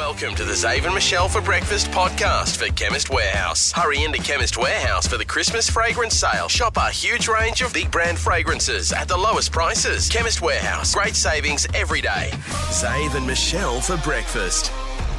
[0.00, 3.70] Welcome to the Xav and Michelle for Breakfast podcast for Chemist Warehouse.
[3.70, 6.48] Hurry into Chemist Warehouse for the Christmas fragrance sale.
[6.48, 10.08] Shop our huge range of big brand fragrances at the lowest prices.
[10.08, 12.30] Chemist Warehouse, great savings every day.
[12.70, 14.72] Xav and Michelle for breakfast.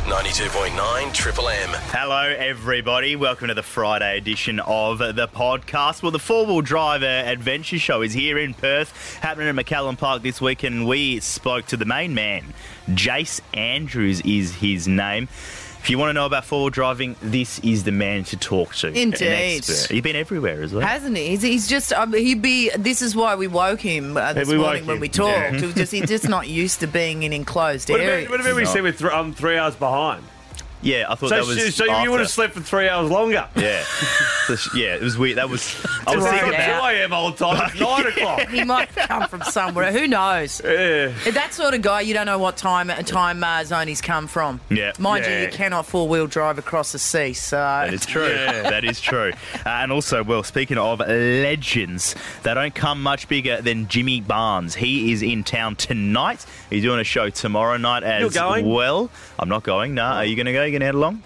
[0.05, 1.69] 92.9 Triple M.
[1.89, 3.15] Hello, everybody.
[3.15, 6.01] Welcome to the Friday edition of the podcast.
[6.01, 9.97] Well, the four wheel drive uh, adventure show is here in Perth, happening at McCallum
[9.97, 12.43] Park this week, and we spoke to the main man.
[12.95, 15.27] Jase Andrews is his name.
[15.83, 18.75] If you want to know about four wheel driving, this is the man to talk
[18.75, 18.87] to.
[18.89, 19.57] An Indeed.
[19.57, 19.93] expert.
[19.95, 20.85] You've been everywhere as well.
[20.85, 21.29] Hasn't he?
[21.29, 24.57] He's, he's just, um, he'd be, this is why we woke him uh, this we
[24.57, 25.53] woke morning when him, we talked.
[25.53, 25.71] yeah.
[25.73, 28.27] Just, he's just not used to being in enclosed What areas.
[28.27, 30.23] about, what about we said we're th- um, three hours behind?
[30.81, 31.75] Yeah, I thought So, that was.
[31.75, 33.47] so you would have slept for three hours longer.
[33.55, 33.83] Yeah.
[34.47, 35.37] So yeah, it was weird.
[35.37, 35.75] That was.
[36.07, 36.89] I was Right thinking about.
[36.91, 37.13] 2 a.m.
[37.13, 37.69] old time.
[37.71, 38.49] It's 9 o'clock.
[38.49, 39.91] he might come from somewhere.
[39.91, 40.61] Who knows?
[40.63, 41.13] Yeah.
[41.31, 44.59] That sort of guy, you don't know what time time uh, zone he's come from.
[44.69, 44.91] Yeah.
[44.99, 45.41] Mind you, Yeah.
[45.43, 47.33] you cannot four wheel drive across the sea.
[47.33, 48.27] So That is true.
[48.27, 48.63] Yeah.
[48.69, 49.31] That is true.
[49.65, 54.75] Uh, and also, well, speaking of legends, they don't come much bigger than Jimmy Barnes.
[54.75, 56.45] He is in town tonight.
[56.69, 58.65] He's doing a show tomorrow night as You're going?
[58.69, 59.09] well.
[59.39, 59.93] I'm not going.
[59.93, 60.03] No.
[60.03, 60.70] Are you going to go?
[60.71, 61.21] You going to head along?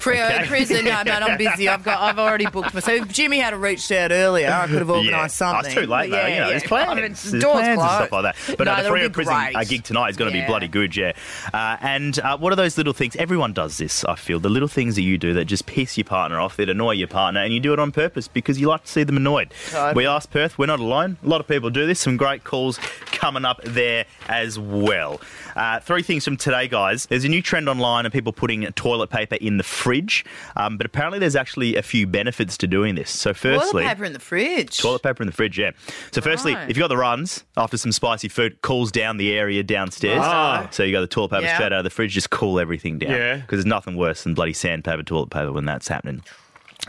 [0.00, 0.84] Freo prison.
[0.84, 1.68] No, mate, I'm busy.
[1.68, 2.00] I've got.
[2.00, 2.84] I've already booked myself.
[2.98, 5.26] So if Jimmy had reached out earlier, I could have organised Yeah.
[5.26, 5.64] something.
[5.64, 6.26] Oh, it's too late, But though.
[6.28, 6.88] you know, there's plans.
[6.90, 8.56] I mean, There's doors plans and stuff like that.
[8.56, 9.56] But no, uh, the that'll Freo be Prison great.
[9.56, 11.12] uh, gig tonight is going to be bloody good, yeah.
[11.52, 13.16] Uh, and uh, what are those little things?
[13.16, 14.38] Everyone does this, I feel.
[14.38, 17.08] The little things that you do that just piss your partner off, that annoy your
[17.08, 19.52] partner, and you do it on purpose because you like to see them annoyed.
[19.70, 19.94] Totally.
[19.94, 21.16] We asked Perth, we're not alone.
[21.24, 21.98] A lot of people do this.
[21.98, 25.20] Some great calls coming up there as well.
[25.58, 27.06] Uh, three things from today, guys.
[27.06, 30.86] There's a new trend online of people putting toilet paper in the fridge, um, but
[30.86, 33.10] apparently there's actually a few benefits to doing this.
[33.10, 34.78] So, firstly, Toilet paper in the fridge.
[34.78, 35.72] Toilet paper in the fridge, yeah.
[36.12, 36.70] So, firstly, Right.
[36.70, 40.20] if you've got the runs after some spicy food, cools down the area downstairs.
[40.22, 40.68] Ah.
[40.70, 41.54] So you got the toilet paper Yeah.
[41.56, 43.10] straight out of the fridge, just cool everything down.
[43.10, 43.36] Yeah.
[43.38, 46.22] Because there's nothing worse than bloody sandpaper toilet paper when that's happening.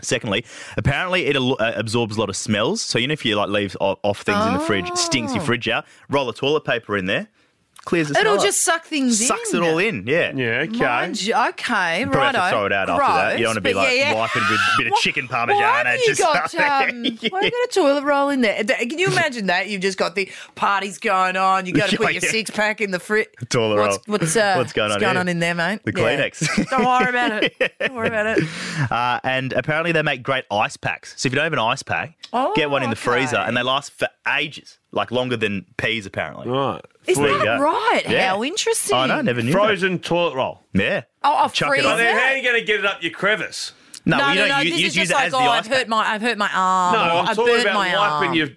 [0.00, 0.44] Secondly,
[0.76, 2.80] apparently it al- uh, absorbs a lot of smells.
[2.80, 5.42] So you know if you like leave o- off things in the fridge, stinks your
[5.42, 5.84] fridge out.
[6.08, 7.26] Roll the toilet paper in there,
[7.84, 8.18] clears the.
[8.18, 8.42] It'll out.
[8.42, 9.26] just suck things in.
[9.26, 10.06] sucks it all in.
[10.06, 10.32] Yeah.
[10.34, 10.78] Yeah, okay.
[10.78, 12.32] Mind you- okay, Probably have right.
[12.32, 13.38] to throw it out after that.
[13.38, 14.14] You don't want to be Gross, like but yeah, yeah.
[14.14, 15.62] wiping with a bit of chicken Why parmesan.
[15.62, 17.32] have and you just got stuff um, it.
[17.32, 18.62] why have you got a toilet roll in there?
[18.64, 19.68] Can you imagine that?
[19.68, 21.66] You've just got the parties going on.
[21.66, 22.30] You got to put Yeah, your yeah.
[22.30, 23.28] six pack in the fridge.
[23.48, 23.86] Toilet roll.
[23.88, 25.80] What's what's, uh, What's going on in there, mate?
[25.84, 26.28] The Yeah.
[26.28, 26.70] Kleenex.
[26.70, 27.72] Don't worry about it.
[27.80, 28.44] Don't worry about it.
[28.90, 31.14] Uh, and apparently they make great ice packs.
[31.16, 33.00] So if you don't have an ice pack, Oh, get one in the okay.
[33.24, 36.48] freezer, and they last for ages, like longer than peas apparently.
[36.48, 36.80] Right.
[37.06, 37.58] Is There that go.
[37.58, 38.02] right?
[38.08, 38.28] Yeah.
[38.28, 38.96] How interesting.
[38.96, 39.52] Oh no, never knew.
[39.52, 40.66] Frozen toilet roll.
[40.74, 41.02] Yeah.
[41.22, 41.88] Oh, a Chuck it freezer?
[41.88, 43.72] on But then how are you going to get it up your crevice?
[44.04, 44.48] No, No, you no, don't.
[44.50, 44.58] no.
[44.60, 45.76] you, this you is just use just it like, as oh, the ice I've hurt
[45.78, 45.88] pack.
[45.88, 46.94] my, I've hurt my arm.
[46.94, 48.34] No, I'm I've talking burned about my wiping arm.
[48.36, 48.48] your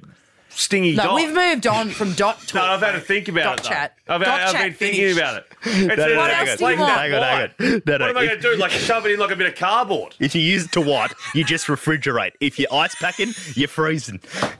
[0.56, 1.16] stingy No, dot.
[1.16, 2.56] we've moved on from dot talk.
[2.56, 3.64] No, I've had to think about Dot it.
[3.64, 3.69] though.
[3.69, 3.97] chat.
[4.08, 5.46] I've, Dot I've chat been thinking about it.
[5.66, 6.58] It's No, no, no, What hang else on.
[6.58, 6.94] do you like want?
[7.00, 7.81] Hang on, hang on.
[7.86, 8.06] No, no.
[8.06, 8.56] What am I going to do?
[8.58, 10.16] Like shove it in like a bit of cardboard?
[10.19, 12.31] If you use it to wipe, you just refrigerate.
[12.41, 14.19] If you're ice packing, you're freezing.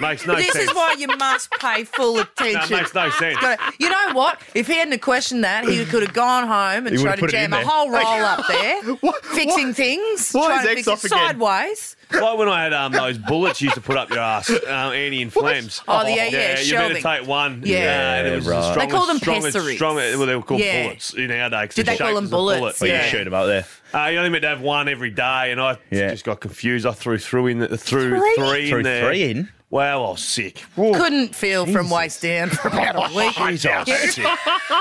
[0.00, 0.54] Makes no This sense.
[0.54, 2.72] This is why you must pay full No, attention.
[2.74, 3.38] it makes no sense.
[3.78, 4.40] You know what?
[4.54, 7.52] If he hadn't questioned that, he could have gone home and He tried to jam
[7.52, 11.96] a whole roll up there, What- fixing what- things, why trying to fix it sideways.
[12.10, 14.58] Like when I had um, those bullets used to put up your ass, um,
[14.92, 15.82] anti-inflams.
[15.86, 17.02] Oh, the- yeah, yeah, you better shelving.
[17.02, 17.62] take one.
[17.64, 18.14] Yeah.
[18.16, 18.54] and it was right.
[18.56, 19.76] the They strongest, call them strongest, pessaries.
[19.76, 20.82] strongest- well, they were called Yeah.
[20.84, 21.74] bullets in nowadays.
[21.74, 22.58] Did they They're call shaped them as a bullets?
[22.60, 22.80] bullet.
[22.80, 23.04] Well, Yeah.
[23.04, 23.66] you shoot them up there.
[23.94, 26.10] Uh, you only meant to have one every day, and I Yeah.
[26.10, 26.86] just got confused.
[26.86, 28.34] I threw through in the, through Three?
[28.36, 29.04] three, Threw in there.
[29.06, 29.48] three in?
[29.70, 30.64] Wow, I was sick.
[30.76, 30.94] Woo.
[30.94, 33.34] Couldn't feel from waist down for about a week.
[33.34, 34.26] Jeez, I was sick.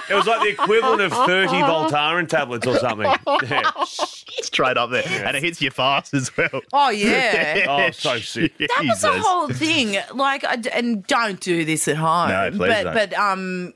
[0.09, 3.13] It was like the equivalent of 30 Voltaren tablets or something.
[3.49, 3.69] Yeah.
[3.85, 5.03] Straight up there.
[5.25, 6.61] And it hits you fast as well.
[6.71, 7.65] Oh yeah.
[7.67, 8.57] Oh, so sick.
[8.59, 9.25] That was the Jesus.
[9.27, 9.97] whole thing.
[10.13, 12.29] Like, I d- and don't do this at home.
[12.29, 12.93] No, please but don't.
[12.93, 13.73] but um,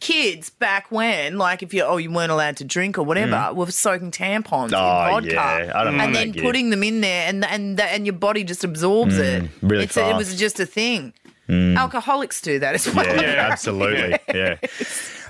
[0.00, 3.70] kids back when, like, if you oh you weren't allowed to drink or whatever, were
[3.70, 4.74] soaking tampons Mm.
[4.74, 5.72] Oh, in vodka, yeah.
[5.74, 6.42] I don't and that then gig.
[6.42, 9.42] putting them in there, and and and your body just absorbs it.
[9.44, 10.14] Mm, really it's a, it fast.
[10.14, 10.18] Mm.
[10.18, 11.12] was just a thing.
[11.48, 13.06] Alcoholics do that as well.
[13.06, 13.48] Yeah, Yeah.
[13.50, 14.18] absolutely.
[14.34, 14.56] Yeah.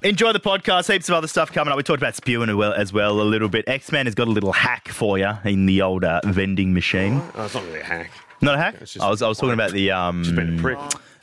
[0.02, 0.90] Enjoy the podcast.
[0.92, 1.76] Heaps of other stuff coming up.
[1.76, 3.64] We talked about spewing as well, as well a little bit.
[3.68, 7.20] X Men has got a little hack for you in the old uh, vending machine.
[7.34, 8.10] Oh, it's not really a hack.
[8.40, 8.78] Not a hack.
[8.80, 10.78] just I was I was talking about the um Been a prick.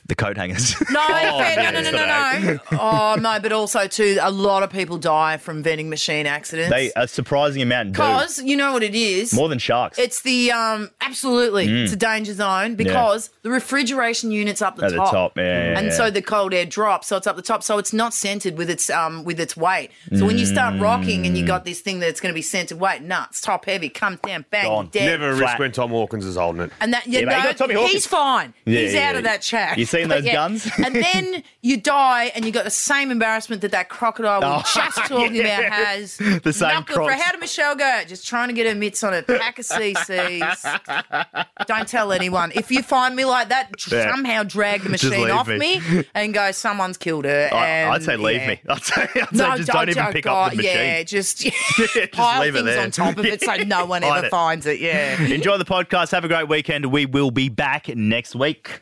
[0.06, 0.74] The coat hangers.
[0.90, 2.58] No, Oh, fair, no, no, no, no, no.
[2.72, 6.70] Oh no, but also too, a lot of people die from vending machine accidents.
[6.70, 7.92] they a surprising amount do.
[7.92, 9.32] because you know what it is.
[9.34, 9.98] more than sharks.
[9.98, 14.86] It's the um absolutely it's a danger zone because the refrigeration unit's up the Mm.
[14.86, 15.12] At the top.
[15.12, 15.42] top, yeah,
[15.72, 15.92] yeah, and yeah.
[15.94, 18.68] so the cold air drops, so it's up the top, so it's not centered with
[18.68, 19.90] its um with its weight.
[20.16, 22.78] So when you start rocking and you got this thing that's going to be centered
[22.78, 24.84] weight, nuts, top heavy, comes down, bang, Gone.
[24.84, 25.20] you're dead.
[25.20, 25.48] Never a Flat.
[25.50, 26.72] risk when Tom Hawkins is holding it.
[26.80, 27.92] And that you Yeah, mate, you know, got Tommy Hawkins.
[27.92, 28.52] he's fine.
[28.66, 29.18] Yeah, he's yeah, out yeah.
[29.18, 29.78] of that chat.
[29.78, 30.70] You Seen those guns?
[30.84, 34.52] and then you die, and you got the same embarrassment that that crocodile we were
[34.54, 35.60] Oh, just talking yeah.
[35.60, 36.16] about has.
[36.16, 38.02] The same Knuckle for how did Michelle go?
[38.06, 41.46] Just trying to get her mitts on a pack of CCs.
[41.66, 42.52] Don't tell anyone.
[42.54, 44.10] If you find me like that, Yeah.
[44.10, 45.58] somehow drag the machine off me.
[45.58, 46.04] me.
[46.14, 47.48] and go, someone's killed her.
[47.52, 48.48] I, I'd say leave yeah.
[48.48, 48.60] me.
[48.68, 50.72] I'd say, I'd say No, just don't even pick up the machine.
[50.74, 52.82] Yeah, just, Just pile leave it things there.
[52.82, 54.30] on top of it so no one ever it.
[54.30, 54.80] finds it.
[54.80, 55.20] Yeah.
[55.22, 56.10] Enjoy the podcast.
[56.12, 56.86] Have a great weekend.
[56.86, 58.80] We will be back next week.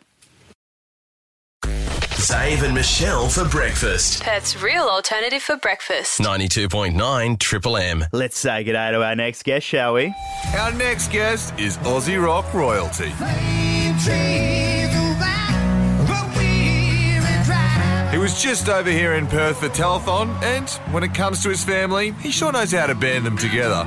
[2.22, 4.22] Xav and Michelle for breakfast.
[4.22, 6.20] Perth's real alternative for breakfast.
[6.20, 8.04] 92.9 Triple M.
[8.12, 10.14] Let's say good day to our next guest, shall we?
[10.56, 13.08] Our next guest is Aussie rock royalty.
[18.12, 21.64] He was just over here in Perth for telethon, and when it comes to his
[21.64, 23.82] family, he sure knows how to band them together.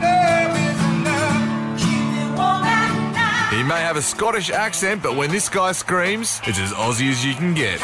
[3.56, 7.26] He may have a Scottish accent, but when this guy screams, it's as Aussie as
[7.26, 7.80] you can get.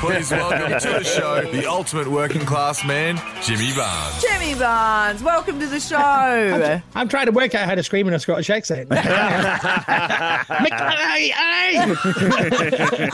[0.00, 4.22] Please welcome to the show the ultimate working class man, Jimmy Barnes.
[4.22, 6.80] Jimmy Barnes, welcome to the show.
[6.94, 8.88] I'm trying to work out how to scream in a Scottish accent.
[8.90, 9.00] Mick-
[10.70, 11.96] Aye, aye.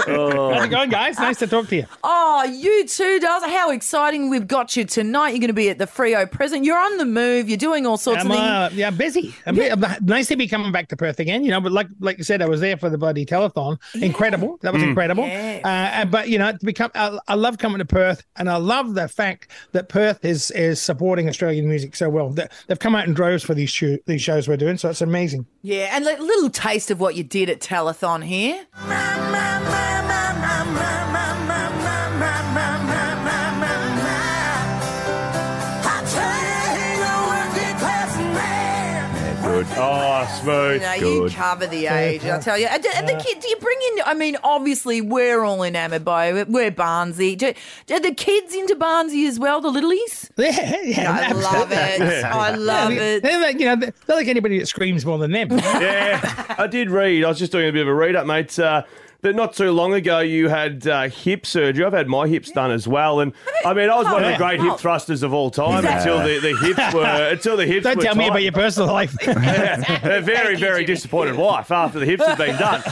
[0.06, 1.18] How's it going, guys?
[1.18, 1.86] Nice to talk to you.
[2.02, 3.42] Oh, you too, does.
[3.44, 5.30] How exciting we've got you tonight.
[5.30, 6.64] You're going to be at the Freo present.
[6.64, 7.48] You're on the move.
[7.48, 8.46] You're doing all sorts I'm, of things.
[8.46, 9.34] uh, yeah, I'm busy.
[9.46, 11.60] I'm bu- I'm nice to be coming back to Perth again, you know.
[11.62, 13.78] But like like you said, I was there for the bloody telethon.
[13.94, 14.58] Incredible.
[14.60, 15.26] That was incredible.
[15.26, 16.02] Yeah.
[16.02, 18.94] Uh, but you know, to become, I, I love coming to Perth, and I love
[18.94, 22.30] the fact that Perth is is supporting Australian music so well.
[22.30, 25.00] They- They've come out in droves for these show, these shows we're doing, so it's
[25.00, 25.46] amazing.
[25.62, 28.66] Yeah, and a little taste of what you did at Telethon here.
[39.76, 40.74] Oh, smooth.
[40.74, 40.94] You, know,
[41.24, 42.66] you cover the age, I'll tell you.
[42.66, 44.02] And, do- and the kid, do you bring in?
[44.06, 46.48] I mean, obviously, we're all enamoured by it.
[46.48, 47.36] We're Barnsey.
[47.36, 47.52] Do,
[47.92, 49.60] are the kids into Barnsey as well?
[49.60, 50.30] The littlies?
[50.44, 52.24] Yeah, yeah, I love it.
[52.24, 53.22] I love it.
[53.22, 55.48] They're like, you know, they're like anybody that screams more than them.
[55.52, 57.24] Yeah, I did read.
[57.24, 58.56] I was just doing a bit of a read up, mate.
[58.58, 58.82] Uh,
[59.24, 61.84] that not too long ago you had uh, hip surgery.
[61.84, 63.32] I've had my hips done as well, and
[63.64, 66.38] I mean I was one of the great hip thrusters of all time until the,
[66.40, 67.84] the hips were until the hips.
[67.84, 68.30] Don't were tell me tight.
[68.30, 69.16] about your personal life.
[69.26, 72.82] a very, very disappointed wife after the hips have been done.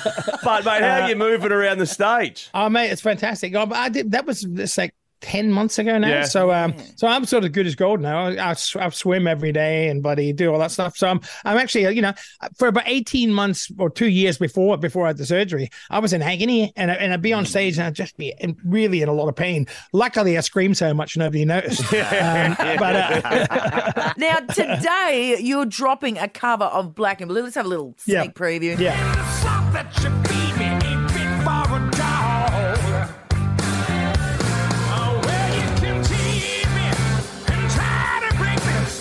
[0.43, 2.49] But mate, how are you moving around the stage?
[2.55, 3.55] Oh mate, it's fantastic.
[3.55, 6.08] Oh, but I did that was it's like ten months ago now.
[6.08, 6.24] Yeah.
[6.24, 8.26] So um, so I'm sort of good as gold now.
[8.26, 10.96] I, I, I swim every day and buddy do all that stuff.
[10.96, 12.12] So I'm I'm actually you know
[12.58, 16.12] for about eighteen months or two years before before I had the surgery, I was
[16.12, 19.02] in agony and I- and I'd be on stage and I'd just be in, really
[19.02, 19.66] in a lot of pain.
[19.92, 21.80] Luckily, I screamed so much nobody noticed.
[21.94, 27.42] um, but uh, Now, today, you're dropping a cover of Black and Blue.
[27.44, 28.26] Let's have a little sneak Yeah.
[28.26, 28.78] preview.
[28.78, 30.31] yeah.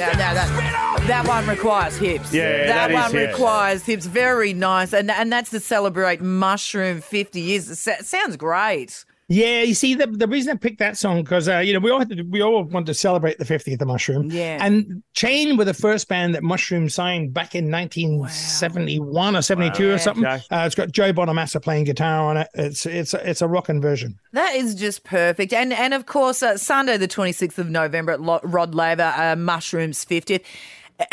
[0.02, 2.34] Now, now that, that one requires hips.
[2.34, 3.30] Yeah, that, that is, one yeah.
[3.30, 4.06] requires hips.
[4.06, 7.88] Very nice, and and that's to celebrate Mushroom 50 years.
[7.88, 9.06] It sounds great.
[9.32, 11.90] Yeah, you see, the, the reason I picked that song because uh, you know we
[11.90, 14.30] all had to, we all want to celebrate the 50th of Mushroom.
[14.30, 14.58] Yeah.
[14.60, 19.98] and Chain were the first band that Mushroom signed back in 1971 or 72 or
[19.98, 20.26] something.
[20.26, 20.44] Okay.
[20.52, 22.50] Uh, it's got Joe Bonamassa playing guitar on it.
[22.56, 24.20] It's it's it's a rocking version.
[24.34, 25.54] That is just perfect.
[25.54, 29.38] And and of course, uh, Sunday, the 26th of November at Lo- Rod Laver, uh,
[29.38, 30.44] Mushrooms 50th.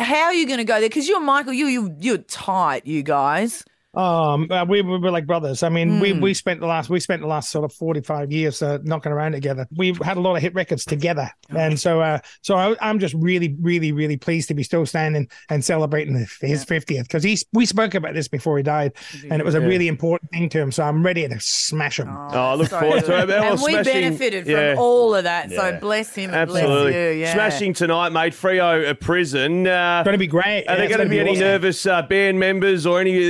[0.01, 0.89] How are you going to go there?
[0.89, 3.65] Because you're Michael, you, you, you're tight, you guys.
[3.95, 5.63] Um, uh, we, we were like brothers.
[5.63, 8.61] I mean, we we spent the last we spent the last sort of 45 years
[8.61, 9.67] uh, knocking around together.
[9.77, 13.15] We've had a lot of hit records together, and so uh, so I, I'm just
[13.15, 17.65] really really really pleased to be still standing and celebrating his 50th because he we
[17.65, 18.93] spoke about this before he died,
[19.31, 20.71] and it was a really important thing to him.
[20.71, 22.09] So I'm ready to smash him.
[22.11, 23.27] Oh, I look So forward to it.
[23.27, 23.29] good.
[23.31, 24.75] Well, And we smashing- benefited from yeah.
[24.79, 25.51] all of that.
[25.51, 25.57] Yeah.
[25.73, 26.77] So bless him Absolutely.
[26.93, 27.21] bless you.
[27.21, 27.33] Yeah.
[27.33, 28.35] Smashing tonight, mate.
[28.35, 29.67] Freo a prison.
[29.67, 30.67] Uh, Going to be great.
[30.69, 33.23] Are Yeah, there going to gonna be any nervous uh, band members or any of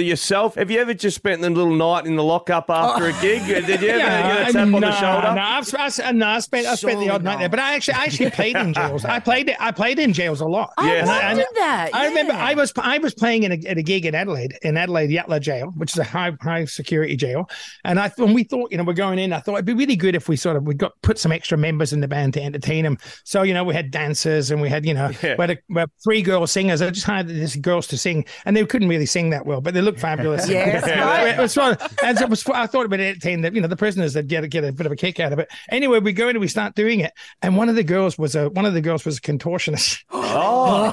[0.49, 0.55] yourself?
[0.59, 3.47] Have you ever just spent the little night in the lockup after a gig?
[3.67, 5.35] Did you ever get a tap on no, the shoulder?
[5.35, 7.75] No, I've, I, no, I spent I spent Surely the odd night there, but I
[7.75, 9.05] actually I actually played in jails.
[9.05, 9.55] I played.
[9.59, 10.73] I played in jails a lot.
[10.79, 11.07] Oh, I Yes.
[11.07, 11.91] wondered that.
[11.95, 12.33] I remember.
[12.33, 15.41] I was I was playing in a, at a gig in Adelaide in Adelaide Yatala
[15.41, 17.49] Jail, which is a high high security jail.
[17.85, 19.97] And I when we thought you know we're going in, I thought it'd be really
[19.97, 22.43] good if we sort of we got put some extra members in the band to
[22.43, 22.99] entertain them.
[23.25, 25.37] So you know we had dancers and we had you know Yeah.
[25.39, 26.83] we, had a, we had three girl singers.
[26.83, 29.75] I just hired these girls to sing, and they couldn't really sing that well, but
[29.75, 30.38] they looked fabulous.
[30.47, 31.39] Yes, Yeah, right.
[31.39, 31.77] it was fun.
[32.05, 34.27] And so it was, I thought it would entertain the, you know, the prisoners that
[34.29, 35.49] get get a bit of a kick out of it.
[35.71, 38.35] Anyway, we go in and we start doing it, and one of the girls was
[38.35, 40.05] a one of the girls was a contortionist.
[40.31, 40.93] Oh,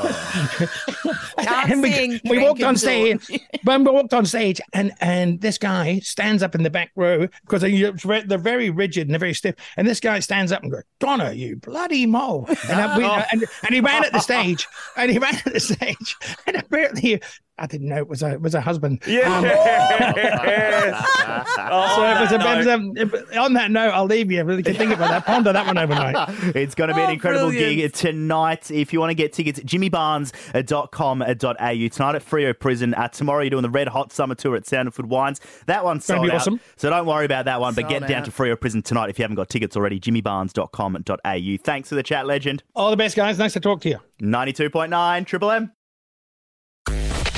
[1.37, 3.19] and we, we walked on stage.
[3.29, 3.41] it.
[3.63, 7.27] when we walked on stage, and and this guy stands up in the back row
[7.45, 7.91] because they're
[8.23, 9.55] they're very rigid and they're very stiff.
[9.77, 13.45] And this guy stands up and goes, "Donna, you bloody mole!" And, I, we, and,
[13.63, 16.15] and he ran at the stage, and he ran at the stage,
[16.47, 17.21] and apparently.
[17.57, 19.01] I didn't know it was a it was a husband.
[19.07, 19.25] Yes.
[19.25, 19.45] Um,
[21.71, 22.59] oh, so it was a, no.
[23.01, 24.37] it was a- on that note, I'll leave you.
[24.51, 25.25] You can think about that.
[25.25, 26.29] Ponder that one overnight.
[26.55, 27.77] It's going to be an Oh, incredible brilliant.
[27.77, 28.69] gig tonight.
[28.71, 31.87] If you want to get tickets, jimmybarnes.com.au.
[31.87, 32.93] Tonight at Freo Prison.
[32.93, 35.39] Uh, tomorrow you're doing the Red Hot Summer Tour at Sandalford Wines.
[35.67, 36.35] That one's Gonna sold be out.
[36.41, 36.59] awesome.
[36.75, 37.73] So don't worry about that one.
[37.73, 39.99] but Sold get down to Freo Prison tonight if you haven't got tickets already.
[39.99, 41.57] jimmybarnes.com.au.
[41.63, 42.63] Thanks for the chat, legend.
[42.75, 43.37] All the best, guys.
[43.39, 43.99] Nice to talk to you.
[44.21, 45.71] 92.9 Triple M.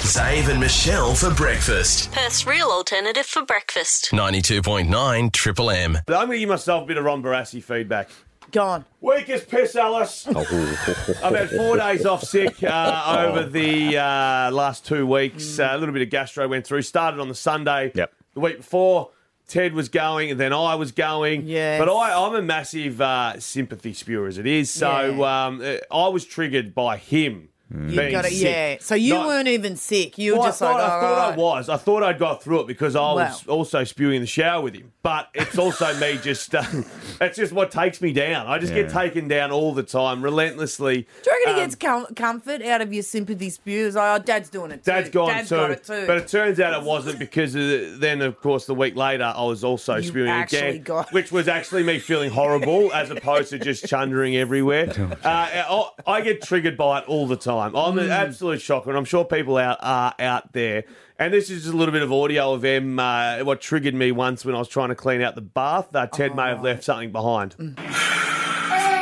[0.07, 2.13] Xav and Michelle for breakfast.
[2.13, 4.11] Perth's real alternative for breakfast.
[4.13, 5.97] 92.9 Triple M.
[5.97, 8.09] I'm going to give myself a bit of Ron Barassi feedback.
[8.53, 8.83] Gone.
[8.83, 8.85] on.
[9.01, 10.25] Weak as piss, Alice.
[10.25, 15.59] I've had four days off sick uh, over the uh, last two weeks.
[15.59, 16.83] Uh, a little bit of gastro went through.
[16.83, 17.91] Started on the Sunday.
[17.93, 18.13] Yep.
[18.33, 19.09] The week before,
[19.49, 21.45] Ted was going, and then I was going.
[21.47, 21.79] Yes.
[21.81, 24.71] But I, I'm a massive uh, sympathy spewer as it is.
[24.71, 25.45] So Yeah.
[25.47, 27.49] um, uh, I was triggered by him.
[27.69, 28.31] You got it.
[28.33, 28.77] Yeah.
[28.79, 30.17] So you Not- weren't even sick.
[30.17, 31.69] You were Well, just I thought, like, I, thought I was.
[31.69, 34.73] I thought I'd got through it because I was also spewing in the shower with
[34.73, 34.93] him.
[35.03, 36.63] But it's also me just, uh,
[37.21, 38.47] it's just what takes me down.
[38.47, 41.07] I just get taken down all the time, relentlessly.
[41.23, 43.95] Do you reckon he Um, gets com- comfort out of your sympathy spews?
[43.95, 44.91] Like, oh, Dad's doing it too.
[44.91, 45.55] Dad's gone Dad's too.
[45.55, 46.07] got it too.
[46.07, 49.43] But it turns out it wasn't because uh, then, of course, the week later, I
[49.43, 53.59] was also You spewing again, got- which was actually me feeling horrible as opposed to
[53.59, 54.89] just chundering everywhere.
[55.23, 57.56] Uh, I, I get triggered by it all the time.
[57.59, 58.01] I'm Mm.
[58.03, 60.83] an absolute shocker, and I'm sure people out are out there.
[61.19, 62.99] And this is just a little bit of audio of him.
[62.99, 65.95] Uh, what triggered me once when I was trying to clean out the bath.
[65.95, 66.47] Uh, Ted may Oh.
[66.47, 67.55] have left something behind.
[67.57, 67.77] Mm.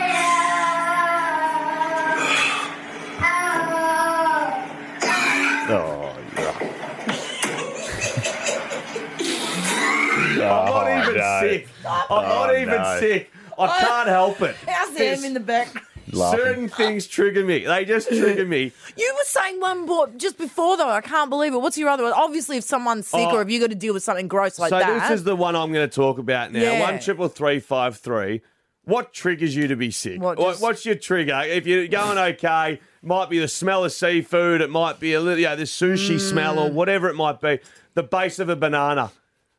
[9.37, 11.39] I'm not even no.
[11.41, 11.67] sick.
[11.87, 12.97] I'm not Oh, even no.
[12.99, 13.31] sick.
[13.57, 14.55] I can't help it.
[14.67, 15.69] How's him in the back?
[16.13, 17.65] Certain things trigger me.
[17.65, 18.71] They just trigger me.
[18.97, 20.89] You were saying one more just before though.
[20.89, 21.57] I can't believe it.
[21.57, 22.13] What's your other one?
[22.13, 23.37] Obviously, if someone's sick Oh.
[23.37, 24.81] or if you got to deal with something gross like that.
[24.81, 25.09] so that.
[25.09, 26.59] this is the one I'm going to talk about now.
[26.61, 26.79] Yeah.
[26.81, 28.41] One triple three five three.
[28.83, 30.21] What triggers you to be sick?
[30.21, 31.41] What, What, just- what's your trigger?
[31.43, 34.61] If you're going okay, might be the smell of seafood.
[34.61, 36.69] It might be a little, yeah, the sushi smell Mm.
[36.69, 37.59] or whatever it might be.
[37.95, 39.11] The base of a banana.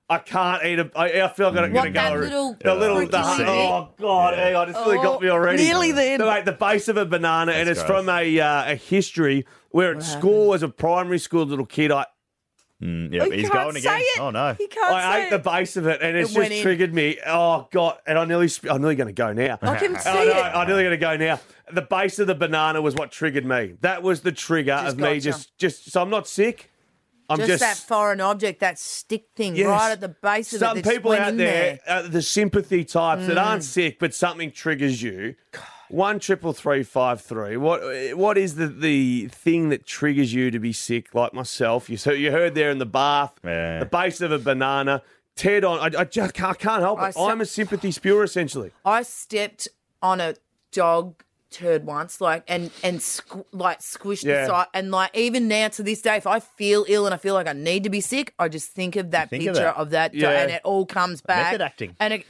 [0.08, 0.90] I can't eat a.
[0.94, 2.00] I, I feel like I'm going to go.
[2.00, 2.98] that little the little.
[3.00, 3.48] The, bit?
[3.48, 4.34] oh God!
[4.34, 5.62] Hang on, it's really got me already.
[5.64, 6.20] nearly then.
[6.20, 8.04] The, mate, the base of a banana, and it's gross.
[8.04, 12.06] from a uh, a history where at school as a primary school little kid, I
[12.82, 14.00] Mm, yeah, He he's can't going say again.
[14.02, 14.20] it.
[14.20, 14.52] Oh, no.
[14.52, 15.42] He can't I say ate the it.
[15.44, 16.62] base of it, and it's It went just in.
[16.62, 17.18] triggered me.
[17.26, 17.96] Oh god!
[18.06, 19.58] And I nearly, sp- I'm nearly going to go now.
[19.62, 20.34] I can see Oh, no, it.
[20.34, 21.40] I'm nearly going to go now.
[21.72, 23.76] The base of the banana was what triggered me.
[23.80, 25.04] That was the trigger Just of me.
[25.06, 25.20] gotcha.
[25.22, 26.70] Just, just so I'm not sick.
[27.28, 29.66] I'm just, just, that foreign object, that stick thing Yes.
[29.68, 30.82] right at the base of Some it.
[30.82, 33.44] that just people out in there, Uh, the sympathy types that Mm.
[33.44, 35.34] aren't sick, but something triggers you.
[35.88, 37.56] One triple three five three.
[37.56, 37.80] What
[38.16, 41.14] what is the, the thing that triggers you to be sick?
[41.14, 43.78] Like myself, you so you heard there in the bath, Yeah.
[43.78, 45.02] the base of a banana.
[45.36, 45.78] Ted on.
[45.94, 47.14] I, I just can't, can't help I it.
[47.18, 48.72] I'm a sympathy spewer essentially.
[48.84, 49.68] I stepped
[50.02, 50.34] on a
[50.72, 54.42] dog turd once, like and and squ- like squished Yeah.
[54.42, 57.18] the side, and like even now to this day, if I feel ill and I
[57.18, 59.76] feel like I need to be sick, I just think of that Think picture of
[59.86, 60.12] of that.
[60.12, 60.40] that, dog, Yeah.
[60.42, 61.52] and it all comes back.
[61.52, 61.96] Method acting.
[62.00, 62.24] and it.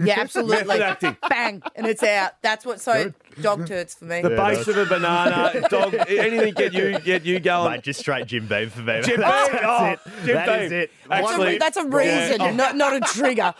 [0.00, 0.80] Yeah, absolutely.
[0.80, 1.16] Acting.
[1.28, 2.40] Bang, and it's out.
[2.40, 2.80] That's what.
[2.80, 4.22] So dog turds for me.
[4.22, 5.92] The base of a banana, dog.
[5.92, 7.72] Anything get you get you going?
[7.72, 9.00] Mate, just straight Jim Beam for me.
[9.02, 9.58] Jim That's, Beam?
[9.60, 9.98] that's Oh, it.
[10.24, 10.60] Jim That Beam.
[10.66, 10.90] is it.
[11.08, 12.50] That's a- Actually- that's a reason, Yeah.
[12.52, 13.52] not not a trigger.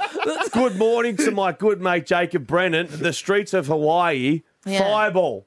[0.52, 2.86] Good morning to my good mate Jacob Brennan.
[2.88, 4.42] The streets of Hawaii.
[4.64, 4.80] Yeah.
[4.80, 5.46] Fireball.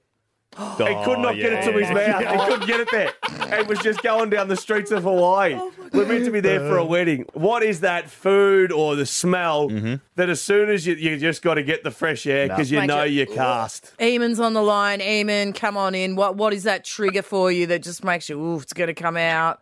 [0.78, 2.20] He could not get it to oh, his mouth.
[2.20, 3.14] He couldn't get it there.
[3.60, 5.56] It was just going down the streets of Hawaii.
[5.56, 7.26] Oh, We're meant to be there for a wedding.
[7.34, 9.96] What is that food or the smell mm-hmm.
[10.16, 12.80] that as soon as you, you just got to get the fresh air because you
[12.80, 13.94] Mate, know you- you're cast?
[14.00, 15.00] Eamon's on the line.
[15.00, 16.16] Eamon, come on in.
[16.16, 18.94] What what is that trigger for you that just makes you, ooh, it's going to
[18.94, 19.60] come out?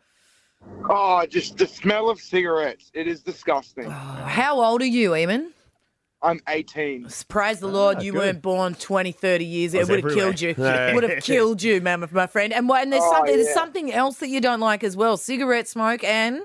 [0.88, 2.91] Oh, just the smell of cigarettes.
[2.94, 3.88] It is disgusting.
[3.88, 5.50] Oh, how old are you, Eamon?
[6.21, 7.07] I'm 18.
[7.29, 9.73] Praise the Lord, you weren't born 20, 30 years.
[9.73, 10.53] It would have killed you.
[10.57, 10.89] Yeah.
[10.89, 12.51] It would have killed you, man, my friend.
[12.51, 12.69] And?
[12.69, 13.35] And there's Oh, something.
[13.35, 16.41] There's something else that you don't like as well: cigarette smoke and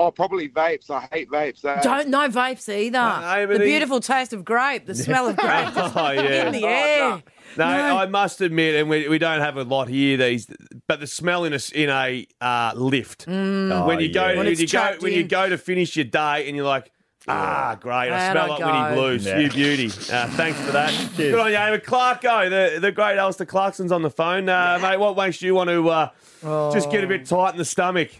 [0.00, 0.90] Oh, probably vapes.
[0.90, 1.62] I hate vapes.
[1.62, 2.92] That- don't no vapes either.
[2.98, 6.46] No, but the beautiful taste of grape, the smell of grape, Oh, yeah.
[6.46, 7.20] in the air.
[7.56, 10.16] No, I must admit, and we, we don't have a lot here.
[10.16, 10.46] These,
[10.86, 13.72] but the smell in a s- in a uh, lift Mm.
[13.72, 14.36] Oh, when you go yeah.
[14.36, 16.92] when, When you go chucked when you go to finish your day and you're like,
[17.28, 18.10] Ah, great.
[18.10, 18.66] I Out smell I like go.
[18.72, 19.26] Winnie Blues.
[19.26, 19.38] Yeah.
[19.38, 19.86] You beauty.
[19.88, 21.10] Uh, thanks for that.
[21.16, 21.78] Good on you, Amy.
[21.78, 24.48] Clarko, the, the great Alistair Clarkson's on the phone.
[24.48, 27.64] Uh, Mate, what makes you want to uh, just get a bit tight in the
[27.64, 28.10] stomach?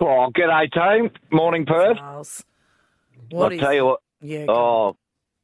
[0.00, 1.10] Oh, g'day team.
[1.30, 1.98] Morning, Perth.
[1.98, 2.44] Charles.
[3.30, 3.60] What I'll is?
[3.60, 4.00] tell you what.
[4.22, 4.46] Yeah.
[4.46, 4.96] go Oh,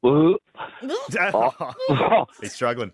[0.03, 0.37] oh,
[2.41, 2.93] He's struggling.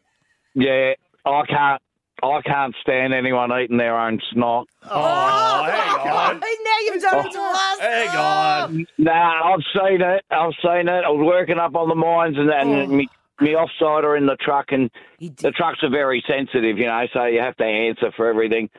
[0.55, 0.95] yeah.
[1.25, 1.83] I can't.
[2.23, 4.69] I can't stand anyone eating their own snot.
[4.85, 6.41] Oh, oh hang on.
[6.43, 7.81] Oh, now you've done it to oh, us.
[7.81, 8.87] Hang on.
[8.99, 10.25] Nah, I've seen it.
[10.31, 11.05] I've seen it.
[11.05, 12.87] I was working up on the mines and, and Oh.
[12.87, 13.09] me,
[13.41, 14.89] me offsider in the truck, and
[15.19, 18.71] the trucks are very sensitive, you know, so you have to answer for everything.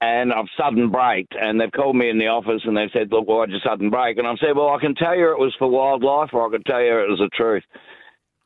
[0.00, 3.26] And I've sudden braked, and they've called me in the office and they've said, "Look,
[3.26, 5.68] why'd you sudden brake?" And I've said, "Well, I can tell you it was for
[5.68, 7.64] wildlife, or I can tell you it was the truth."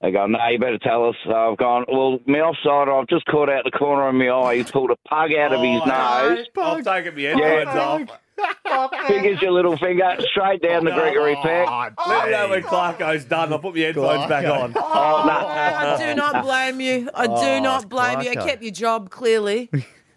[0.03, 3.27] They go, "No, you better tell us." So I've gone, "Well, my offside, I've just
[3.27, 4.57] caught out the corner of my eye.
[4.57, 5.87] He's pulled a pug out of his Oh,
[6.35, 7.37] nose." I'll take it, my Yeah.
[7.37, 8.91] headphones off.
[9.07, 11.69] Fingers your little finger straight down the Gregory oh, Peck.
[12.07, 12.69] Let me know when oh.
[12.69, 13.53] Clarko's done.
[13.53, 14.73] I'll put my headphones back on.
[14.75, 15.47] Oh, oh no.
[15.47, 17.11] I do not blame you.
[17.15, 18.31] I do Oh, not blame you.
[18.31, 19.71] I kept your job clearly.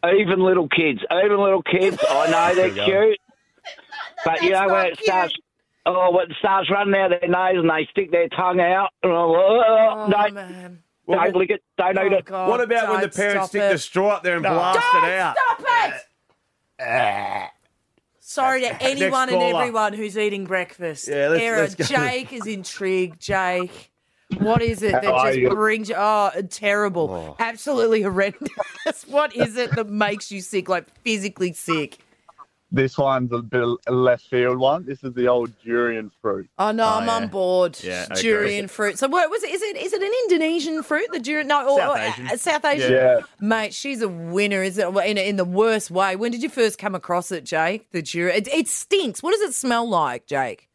[0.06, 2.86] Even little kids, even little kids, I know they're There you go.
[2.86, 3.20] cute,
[4.25, 5.34] but you know when not it starts,
[5.86, 9.12] oh, when it starts running out their nose and they stick their tongue out, and
[9.12, 10.80] I'm like, oh, Oh don't, man.
[11.10, 12.25] don't lick it, don't eat Oh, it.
[12.25, 13.72] God, What about when the parents stop stick it.
[13.74, 15.36] the straw up there and blast Don't it out?
[15.58, 15.94] Stop
[16.80, 17.50] it!
[18.20, 21.08] Sorry to anyone and everyone who's eating breakfast.
[21.08, 21.84] Yeah, let's- Era, let's go.
[21.86, 23.20] Jake is intrigued.
[23.22, 23.92] Jake,
[24.40, 25.50] what is it that How just you?
[25.50, 25.96] brings you?
[25.98, 27.36] Oh, terrible, oh.
[27.40, 28.50] absolutely horrendous.
[29.08, 32.00] what is it that makes you sick, like physically sick?
[32.74, 34.84] This one's a bit of a left field one.
[34.84, 36.50] This is the old durian fruit.
[36.58, 37.13] Oh no, I'm yeah.
[37.13, 37.77] on board.
[37.84, 38.22] Yeah, I agree.
[38.24, 38.98] durian fruit.
[38.98, 39.51] So what was it?
[39.51, 41.08] Is it is it an Indonesian fruit?
[41.13, 41.48] The durian?
[41.48, 42.27] No, or, South or, Asian.
[42.27, 42.92] uh, South Asian.
[42.92, 43.20] Yeah.
[43.39, 44.88] Mate, she's a winner, is it?
[44.88, 46.15] In, in the worst way.
[46.15, 47.92] When did you first come across it, Jake?
[47.92, 48.38] The durian.
[48.38, 49.22] It, it stinks.
[49.22, 50.68] What does it smell like, Jake?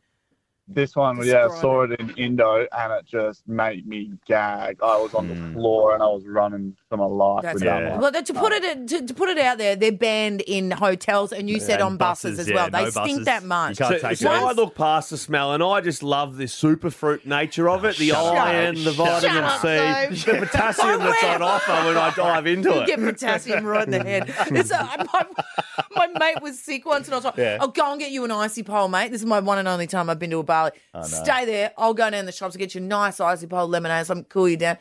[0.71, 4.78] This one, yeah, I saw it in Indo and it just made me gag.
[4.83, 7.99] I was on the floor and I was running for my life That's with it.
[7.99, 11.49] Well, to put it to, to put it out there, they're banned in hotels, and
[11.49, 12.64] you said And on buses, buses, as well.
[12.64, 13.25] yeah, they no stink buses.
[13.26, 13.78] that You much.
[13.78, 14.42] can't So, take so it.
[14.42, 18.09] I look past the smell and I just love the superfruit nature of it, the
[18.09, 18.35] Shut up.
[18.47, 20.25] iron, the Shut vitamin up, C, Dave.
[20.25, 22.75] the potassium that's on offer when I dive into it.
[22.75, 22.87] You it.
[22.87, 24.35] get potassium right in the head.
[24.50, 27.59] It's uh, a, my, my mate was sick once, and I was like, Yeah.
[27.61, 29.11] "I'll go and get you an icy pole, mate.
[29.11, 30.70] This is my one and only time I've been to a Bali.
[30.94, 31.72] Oh, Stay there.
[31.77, 34.09] I'll go down the shops and get you a nice icy pole lemonade.
[34.11, 34.79] i'm cool you down."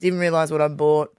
[0.00, 1.12] Didn't realise what I bought.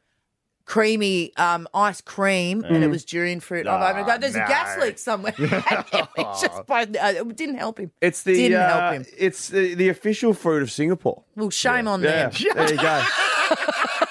[0.70, 3.62] Creamy um, ice cream, and it was durian fruit.
[3.62, 3.64] It.
[3.66, 5.34] Go, There's a gas leak somewhere.
[5.40, 7.92] It just uh, it didn't help him.
[8.02, 9.06] It's the Didn't help uh, him.
[9.18, 11.24] it's the, the official fruit of Singapore.
[11.36, 12.52] Well, shame on Yeah, them.
[12.56, 13.04] there you go.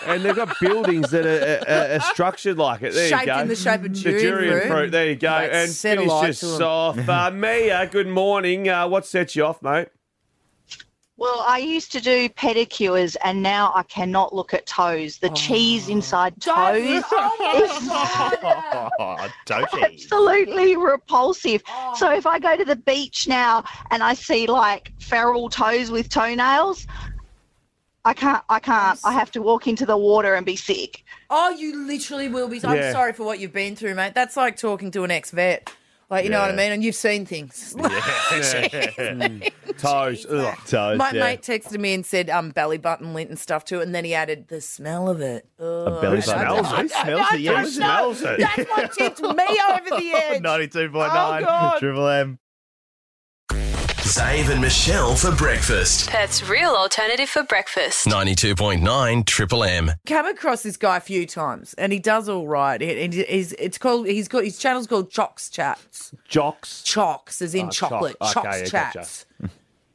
[0.07, 2.92] and they've got buildings that are, are, are structured like it.
[2.92, 3.38] There you Shaped go.
[3.38, 4.68] in the shape of The durian durian fruit.
[4.68, 4.90] fruit.
[4.90, 5.29] There you go.
[5.29, 7.09] And finish us off.
[7.09, 8.68] Uh, Mia, good morning.
[8.68, 9.88] Uh, what sets you off, mate?
[11.18, 15.18] Well, I used to do pedicures and now I cannot look at toes.
[15.18, 15.92] The cheese oh.
[15.94, 19.83] inside toes Oh, Doji.
[19.83, 21.64] absolutely repulsive.
[21.68, 21.94] Oh.
[21.96, 26.09] So if I go to the beach now and I see like feral toes with
[26.09, 26.87] toenails,
[28.04, 29.00] I can't I can't.
[29.04, 31.04] I have to walk into the water and be sick.
[31.31, 32.61] Oh, you literally will be.
[32.64, 32.92] I'm Yeah.
[32.92, 34.14] sorry for what you've been through, mate.
[34.14, 35.72] That's like talking to an ex vet.
[36.11, 36.73] Like, you know what I mean?
[36.73, 37.75] And you've seen things.
[39.79, 40.27] Toes.
[40.29, 40.59] Ugh.
[40.66, 41.21] Toes, My yeah.
[41.21, 44.14] mate texted me and said um, belly button lint and stuff too, and then he
[44.14, 45.47] added the smell of it.
[45.61, 46.01] Ugh.
[46.01, 46.64] belly I- button.
[46.64, 47.40] I- Who smells it?
[47.40, 48.40] Yeah, who smells it?
[48.40, 50.42] That's what tipped me over the edge.
[50.42, 51.79] 92.9 Oh, God.
[51.79, 52.38] Triple M.
[54.09, 56.09] Xav and Michelle for breakfast.
[56.09, 58.07] Perth's real alternative for breakfast.
[58.07, 59.92] 92.9 Triple M.
[60.07, 62.81] Come across this guy a few times, and he does all right.
[62.81, 64.07] It, it- he's, it's called.
[64.07, 66.14] He's got his channel's called Chocks Chats.
[66.27, 66.83] Jocks.
[66.85, 68.16] Chocks, as in Oh, chocolate.
[68.23, 68.99] choc- Chocks okay, yeah, gotcha.
[69.01, 69.27] Chats.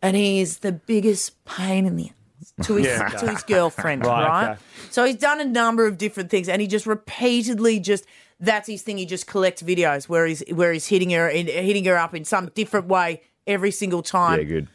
[0.04, 3.08] and he is the biggest pain in the ass to his Yeah.
[3.10, 4.50] to his girlfriend, Right, right?
[4.52, 4.60] okay.
[4.92, 8.06] So he's done a number of different things, and he just repeatedly just
[8.40, 9.00] that's his thing.
[9.00, 12.26] He just collects videos where he's where he's hitting her in, hitting her up in
[12.26, 14.40] some different way every single time.
[14.40, 14.68] Yeah, good.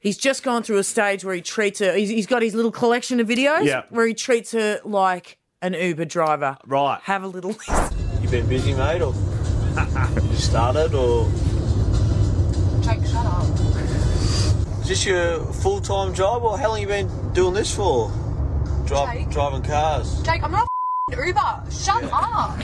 [0.00, 1.94] He's just gone through a stage where he treats her.
[1.94, 3.82] He's, he's got his little collection of videos Yeah.
[3.90, 6.56] where he treats her like an Uber driver.
[6.66, 6.98] Right.
[7.04, 7.96] Have a little listen.
[8.20, 9.14] You been busy, mate, or
[10.28, 11.30] you started, or
[12.82, 13.44] Jake, shut up.
[14.80, 18.10] is this your full-time job, or how long you been doing this for?
[18.86, 19.30] Drive, Jake?
[19.30, 20.20] driving cars.
[20.22, 20.66] Jake, I'm not
[21.10, 21.70] a f***ing Uber.
[21.70, 22.58] Shut up.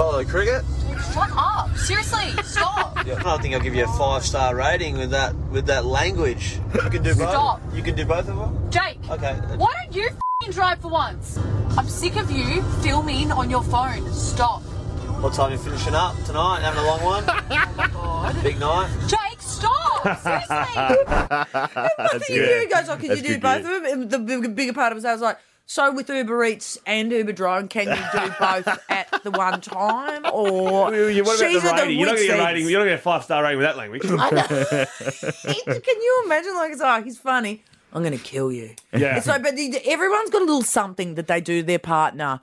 [0.00, 0.64] Follow the cricket.
[1.12, 1.76] Shut up.
[1.76, 2.96] Seriously, stop.
[3.06, 6.58] Yeah, I think I'll give you a five-star rating with that with that language.
[6.84, 7.30] You can do both.
[7.30, 7.60] Stop.
[7.74, 8.70] You can do both of them.
[8.70, 9.34] Jake, Okay.
[9.56, 11.38] why don't you f***ing drive for once?
[11.78, 14.10] I'm sick of you filming on your phone.
[14.12, 14.62] Stop.
[15.22, 16.60] What time you finishing up tonight?
[16.62, 17.24] Having a long one?
[17.82, 18.42] Oh God.
[18.42, 18.88] Big night.
[19.06, 20.02] Jake, stop.
[20.04, 20.66] That's
[22.26, 23.76] He goes, oh, could you do both news.
[23.76, 24.02] of them?
[24.02, 24.10] And
[24.42, 25.38] the bigger part of us, I was like,
[25.70, 30.24] so with Uber Eats and Uber Drone, can you do both at the one time?
[30.32, 31.96] Or You- What about she's the at rating?
[31.96, 32.68] You're not going to get a rating.
[32.68, 34.02] You're not going to get a five star rating with that language.
[35.84, 36.54] Can you imagine?
[36.56, 37.62] Like, it's like he's funny.
[37.92, 38.70] I'm going to kill you.
[38.92, 39.16] Yeah.
[39.16, 39.54] It's like, but
[39.86, 42.40] everyone's got a little something that they do to their partner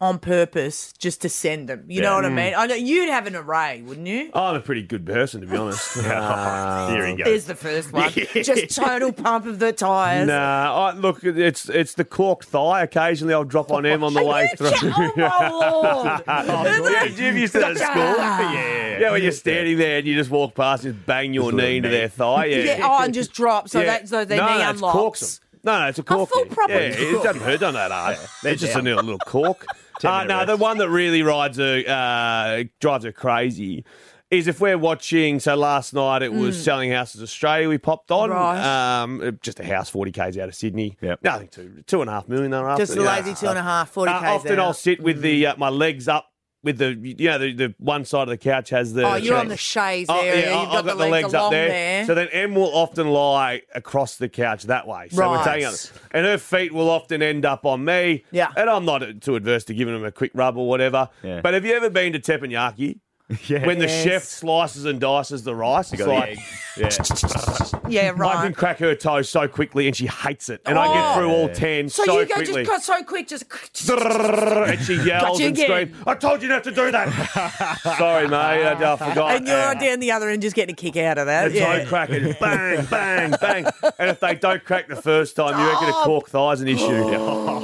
[0.00, 1.84] on purpose just to send them.
[1.88, 2.14] You know Yeah.
[2.16, 2.34] what I Mm.
[2.36, 2.54] mean?
[2.56, 4.30] I know you'd have an array, wouldn't you?
[4.32, 5.96] I'm a pretty good person, to be honest.
[5.96, 7.24] Uh, Here he goes.
[7.24, 8.12] There's the first one.
[8.12, 10.28] just total pump of the tyres.
[10.28, 12.82] Nah, I, look, it's it's the cork thigh.
[12.82, 14.70] Occasionally, I'll drop on him on the way through.
[14.82, 16.92] Oh, my Lord.
[16.92, 17.96] yeah, you used to at school.
[17.96, 21.78] Yeah, yeah, when you're standing there and you just walk past and bang your knee
[21.78, 22.44] into their thigh.
[22.46, 23.86] Yeah, Yeah, oh, and just drop so Yeah.
[23.86, 25.40] that so their no, knee no, it's corks unlocks.
[25.40, 25.44] 'em.
[25.64, 26.30] No, no, it's a cork.
[26.30, 27.24] full proper yeah, it cork.
[27.24, 28.16] doesn't hurt, doesn't that hard.
[28.44, 28.82] they're it's just down.
[28.86, 29.66] a little, little cork.
[30.04, 33.84] Uh, no, the one that really rides her, uh, drives her crazy
[34.30, 35.40] is if we're watching.
[35.40, 36.62] So last night it was Mm.
[36.62, 37.68] Selling Houses Australia.
[37.68, 38.30] We popped on.
[38.30, 39.02] Right.
[39.02, 40.96] Um, just a house, forty k's out of Sydney.
[41.00, 41.22] Yep.
[41.24, 42.50] Nothing two, two and a half million.
[42.50, 42.84] Thereafter.
[42.84, 44.58] Just a lazy two and a half, 40 Uh, k's often out.
[44.58, 46.26] I'll sit with the uh, my legs up.
[46.64, 49.36] With the you know the, the one side of the couch has the Oh, you're
[49.36, 50.50] on the chaise Oh, area.
[50.50, 51.68] yeah, You've I- got I've the got the legs legs up there.
[51.68, 52.04] there.
[52.06, 55.08] So then M will often lie across the couch that way.
[55.10, 55.44] So we're Right.
[55.44, 55.92] taking it.
[56.10, 58.24] And her feet will often end up on me.
[58.32, 58.50] Yeah.
[58.56, 61.08] And I'm not too adverse to giving them a quick rub or whatever.
[61.22, 61.42] Yeah.
[61.42, 62.98] But have you ever been to teppanyaki?
[63.46, 63.66] Yeah.
[63.66, 64.04] When the Yes.
[64.04, 66.38] chef slices and dices the rice, it's like egg.
[66.78, 66.88] Yeah.
[67.88, 68.56] yeah, I can right.
[68.56, 70.62] crack her toes so quickly and she hates it.
[70.64, 70.94] And I Oh.
[70.94, 72.64] get through all ten So, so, you go quickly.
[72.64, 73.44] just cut so quick, just
[73.90, 75.66] and she yells Gotcha and again.
[75.66, 77.78] screams, I told you not to do that.
[77.98, 78.34] Sorry, mate.
[78.34, 79.36] I, I forgot.
[79.36, 79.74] and you're Yeah.
[79.74, 81.50] down the other end, just getting a kick out of that.
[81.52, 81.80] The Yeah.
[81.80, 83.66] toe cracking, bang, bang, bang.
[83.98, 87.10] And if they don't crack the first time, you reckon a cork thigh's an issue.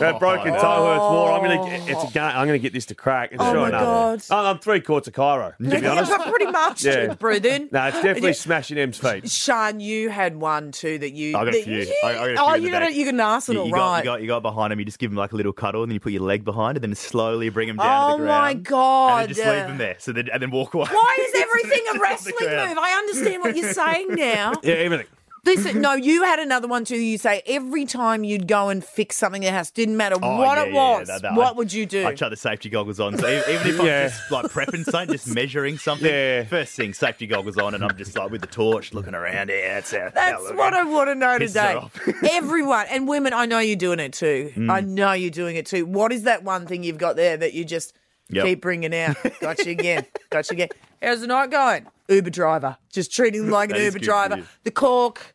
[0.00, 1.32] that broken toe hurts more.
[1.32, 1.66] I'm gonna, oh.
[1.66, 2.22] get, it's a game.
[2.24, 3.32] I'm gonna get this to crack.
[3.32, 4.22] And Oh sure my enough, God.
[4.30, 5.52] I'm, I'm three quarts of Cairo.
[5.62, 6.84] To be honest, pretty much.
[6.84, 7.14] Yeah.
[7.14, 7.68] Breathing.
[7.72, 8.34] no, it's definitely Yeah.
[8.34, 9.30] smashing M's feet.
[9.30, 11.36] Sean, you had one too that you.
[11.36, 11.78] I got a few.
[11.78, 13.64] you- I, I got a oh, few oh, you got a, you got an arsenal,
[13.64, 13.80] you, you right?
[13.80, 15.82] Got, you, got, you got behind him, you just give him like a little cuddle,
[15.82, 18.22] and then you put your leg behind it, then slowly bring him down oh to
[18.22, 18.42] the oh, ground.
[18.42, 19.18] my god!
[19.20, 20.86] And just leave him there, so then, and then walk away.
[20.90, 22.78] Why is everything a wrestling move?
[22.78, 24.52] I understand what you're saying now.
[24.62, 25.06] Yeah, everything.
[25.44, 26.96] Listen, no, you had another one too.
[26.96, 30.38] You say every time you'd go and fix something in the house, didn't matter Oh,
[30.38, 31.08] what yeah, it yeah, yeah, was.
[31.08, 32.06] that- that- what I- would you do?
[32.06, 33.18] I chuck the safety goggles on.
[33.18, 34.08] So e- even if I'm Yeah.
[34.08, 36.44] just like prepping something, just measuring something, Yeah.
[36.44, 39.50] first thing, safety goggles on, and I'm just like with the torch looking around.
[39.50, 40.10] Yeah, that's how.
[40.14, 41.74] That's what I want to know Pisses today.
[41.74, 41.98] off.
[42.30, 44.52] Everyone and women, I know you're doing it too.
[44.56, 44.70] Mm.
[44.70, 45.84] I know you're doing it too.
[45.86, 47.92] What is that one thing you've got there that you just
[48.30, 48.44] Yep.
[48.46, 49.16] keep bringing out?
[49.40, 50.06] Got you again.
[50.30, 50.68] Got you again.
[51.02, 51.86] How's the night going?
[52.08, 52.76] Uber driver.
[52.92, 54.36] Just treating them like an That is Uber good, driver.
[54.38, 54.44] yeah.
[54.64, 55.33] The cork,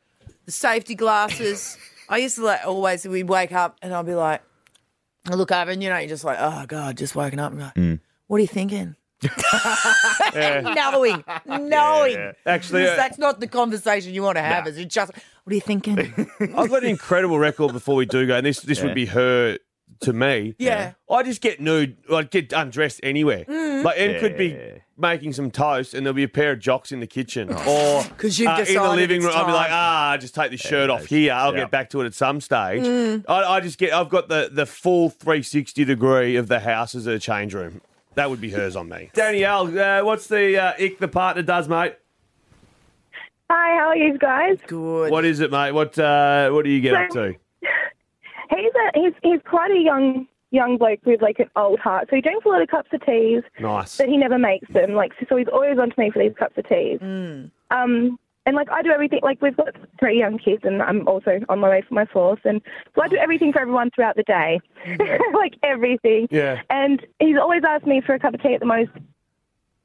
[0.50, 1.78] the safety glasses.
[2.10, 4.42] I used to like always we'd wake up and I'll be like,
[5.30, 7.62] I look over and you know you're just like, oh god, just waking up and
[7.62, 8.00] go, Mm.
[8.26, 8.96] what are you thinking?
[10.34, 12.34] knowing, knowing.
[12.46, 14.64] Actually, Because uh, that's not the conversation you want to have.
[14.66, 14.72] Nah.
[14.72, 15.12] Is it just
[15.44, 16.00] what are you thinking?
[16.40, 18.86] I've got an incredible record before we do go, and this this Yeah.
[18.86, 19.58] would be her
[20.02, 20.56] to me.
[20.58, 20.94] Yeah.
[21.10, 23.44] I just get nude, like get undressed anywhere.
[23.46, 23.84] Mm.
[23.84, 24.58] Like Em could be
[24.98, 28.38] making some toast, and there'll be a pair of jocks in the kitchen, or 'Cause
[28.40, 29.34] you've uh, in the decided living it's room.
[29.36, 29.76] I'll be like, time.
[29.78, 31.34] ah, just take this shirt off here.
[31.34, 31.62] I'll Yeah.
[31.62, 32.84] get back to it at some stage.
[32.84, 33.26] Mm.
[33.28, 33.94] I, I just get.
[33.94, 37.82] I've got the the full 360 degree of the house as a change room.
[38.16, 39.10] That would be hers on me.
[39.14, 41.96] Danielle, uh, what's the uh, ick the partner does, mate?
[43.50, 44.58] Hi, how are you guys?
[44.68, 45.12] Good.
[45.12, 45.72] What is it, mate?
[45.72, 47.36] What uh, what do you get up to?
[48.50, 52.08] He's a he's he's quite a young young bloke with like an old heart.
[52.10, 53.98] So he drinks a lot of cups of teas, Nice.
[53.98, 54.94] but he never makes them.
[54.94, 57.00] Like so, he's always on to me for these cups of teas.
[57.00, 57.52] Mm.
[57.72, 59.20] Um, and like I do everything.
[59.22, 62.40] Like we've got three young kids, and I'm also on my way for my fourth.
[62.46, 62.62] And
[62.96, 64.60] so I do everything for everyone throughout the day,
[65.34, 66.28] like everything.
[66.32, 66.62] Yeah.
[66.70, 68.90] And he's always asked me for a cup of tea at the most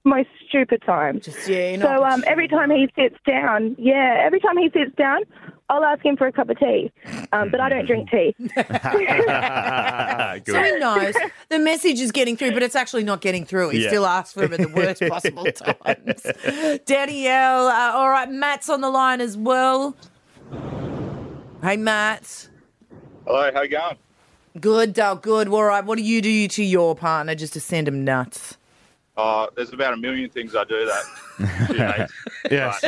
[0.05, 1.21] most stupid time.
[1.21, 1.87] Just yeah, you know.
[1.87, 5.23] So um, every time he sits down, yeah, every time he sits down,
[5.71, 6.93] I'll ask him for a cup of tea.
[7.33, 8.35] Um, but I don't drink tea.
[8.39, 8.45] So
[10.63, 11.15] he knows
[11.49, 13.71] the message is getting through, but it's actually not getting through.
[13.71, 13.89] He Yeah.
[13.89, 16.81] still asks for him at the worst possible times.
[16.85, 19.97] Danielle, uh, all right, Matt's on the line as well.
[21.63, 22.49] Hey, Matt.
[23.27, 23.97] Hello, how you going?
[24.61, 25.17] Good, Dal.
[25.17, 25.49] Good.
[25.49, 25.85] All right.
[25.85, 28.59] What do you do to your partner just to send him nuts?
[29.17, 31.05] Uh, there's about a million things I do that.
[31.69, 32.13] she hates.
[32.51, 32.85] Yes.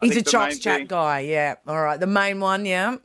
[0.00, 1.20] He's a chops chat thing- guy.
[1.20, 1.56] Yeah.
[1.66, 1.98] All right.
[2.00, 2.64] The main one.
[2.64, 2.96] Yeah.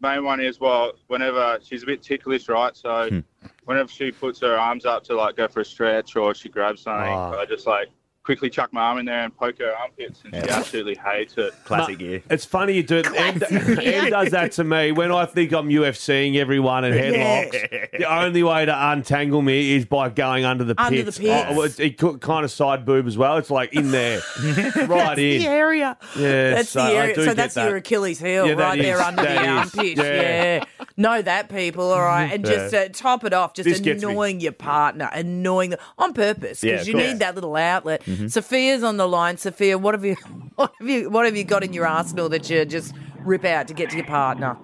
[0.00, 2.76] main one is well, whenever she's a bit ticklish, right?
[2.76, 3.20] So hmm.
[3.64, 6.82] whenever she puts her arms up to like go for a stretch or she grabs
[6.82, 7.38] something, Oh.
[7.38, 7.88] I just like
[8.24, 11.52] quickly chuck my arm in there and poke her armpits, and she absolutely hates it.
[11.64, 12.22] Classic gear.
[12.30, 13.06] It's funny you do it.
[13.06, 17.90] Em, Em does that to me when I think I'm UFCing everyone and headlocks.
[17.98, 21.18] The only way to untangle me is by going under the Under pits.
[21.18, 21.44] the pits.
[21.50, 23.36] Oh, it's- it could- kind of side boob as well.
[23.36, 24.20] It's like in there,
[24.86, 25.40] right in.
[25.40, 25.96] the area.
[26.16, 27.14] Yeah, that's so the I area.
[27.14, 27.68] do So get that's that.
[27.68, 29.02] your Achilles heel, Yeah, that right there is.
[29.02, 29.48] under That the is.
[29.76, 29.96] armpit.
[29.98, 30.04] Yeah.
[30.14, 30.64] Yeah.
[30.96, 32.80] know that people, all right, and just Yeah.
[32.80, 34.10] uh, top it off, just This gets me.
[34.10, 37.06] annoying your partner, annoying them on purpose Yeah, because of you course.
[37.08, 38.02] need that little outlet.
[38.14, 38.30] Mhm.
[38.30, 39.36] Sophia's on the line.
[39.36, 40.14] Sophia, what have you,
[40.56, 43.68] what have you, what have you got in your arsenal that you just rip out
[43.68, 44.56] to get to your partner?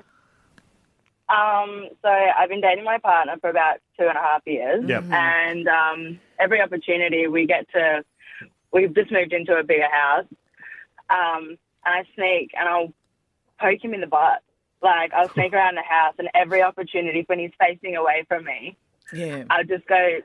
[1.28, 5.02] Um, so I've been dating my partner for about two and a half years, Yep.
[5.04, 5.12] Mm-hmm.
[5.12, 8.04] and um, every opportunity we get to,
[8.72, 10.24] we've just moved into a bigger house,
[11.08, 12.92] um, and I sneak and I'll
[13.60, 14.42] poke him in the butt.
[14.82, 18.76] Like I'll sneak around the house, and every opportunity when he's facing away from me,
[19.12, 19.44] Yeah.
[19.50, 20.18] I'll just go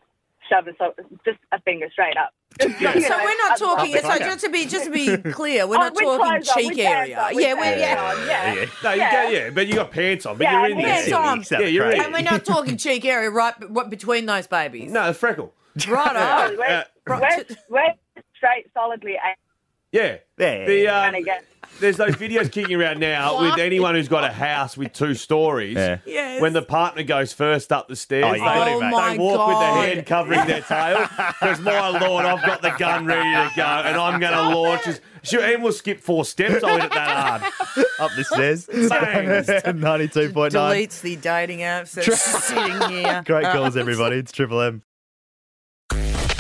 [0.49, 2.33] shove a, so- just a finger straight up.
[2.61, 3.95] So we're not talking.
[3.97, 7.19] So just to be just to be clear, we're Oh, not talking clothes cheek area.
[7.19, 8.03] on, yeah, we're, pants yeah.
[8.03, 8.65] on, yeah.
[8.83, 9.11] No, you Yeah.
[9.23, 10.85] go, yeah, but you got pants on, but Yeah, you're in there.
[11.03, 11.59] Pants on.
[11.61, 12.01] Yeah, you're in.
[12.01, 13.69] And we're not talking cheek area, right?
[13.69, 14.91] What between those babies?
[14.91, 15.53] No, a freckle.
[15.87, 16.57] Right No, on.
[16.57, 17.93] we're, uh, we're, we're
[18.37, 19.35] straight, solidly eight.
[19.95, 20.17] Yeah.
[20.38, 20.65] Yeah.
[20.65, 21.41] The, um, And again.
[21.79, 25.75] there's those videos kicking around now with anyone who's got a house with two stories.
[25.75, 25.99] Yeah.
[26.05, 26.41] Yes.
[26.41, 28.86] When the partner goes first up the stairs, Oh, you got they, it, mate.
[28.86, 29.62] they my walk with God.
[29.84, 31.08] their hand covering their tail.
[31.39, 34.84] Because my lord, I've got the gun ready to go, and I'm going to launch.
[34.84, 34.99] This.
[35.23, 36.63] Sure, and we'll skip four steps.
[36.63, 37.86] I'll hit it that hard.
[37.99, 38.67] Up the stairs.
[38.67, 39.79] Bang.
[39.79, 40.75] Ninety-two point nine.
[40.75, 43.23] Deletes the dating apps that's sitting here.
[43.25, 44.17] Great calls, everybody.
[44.17, 44.84] It's Triple M.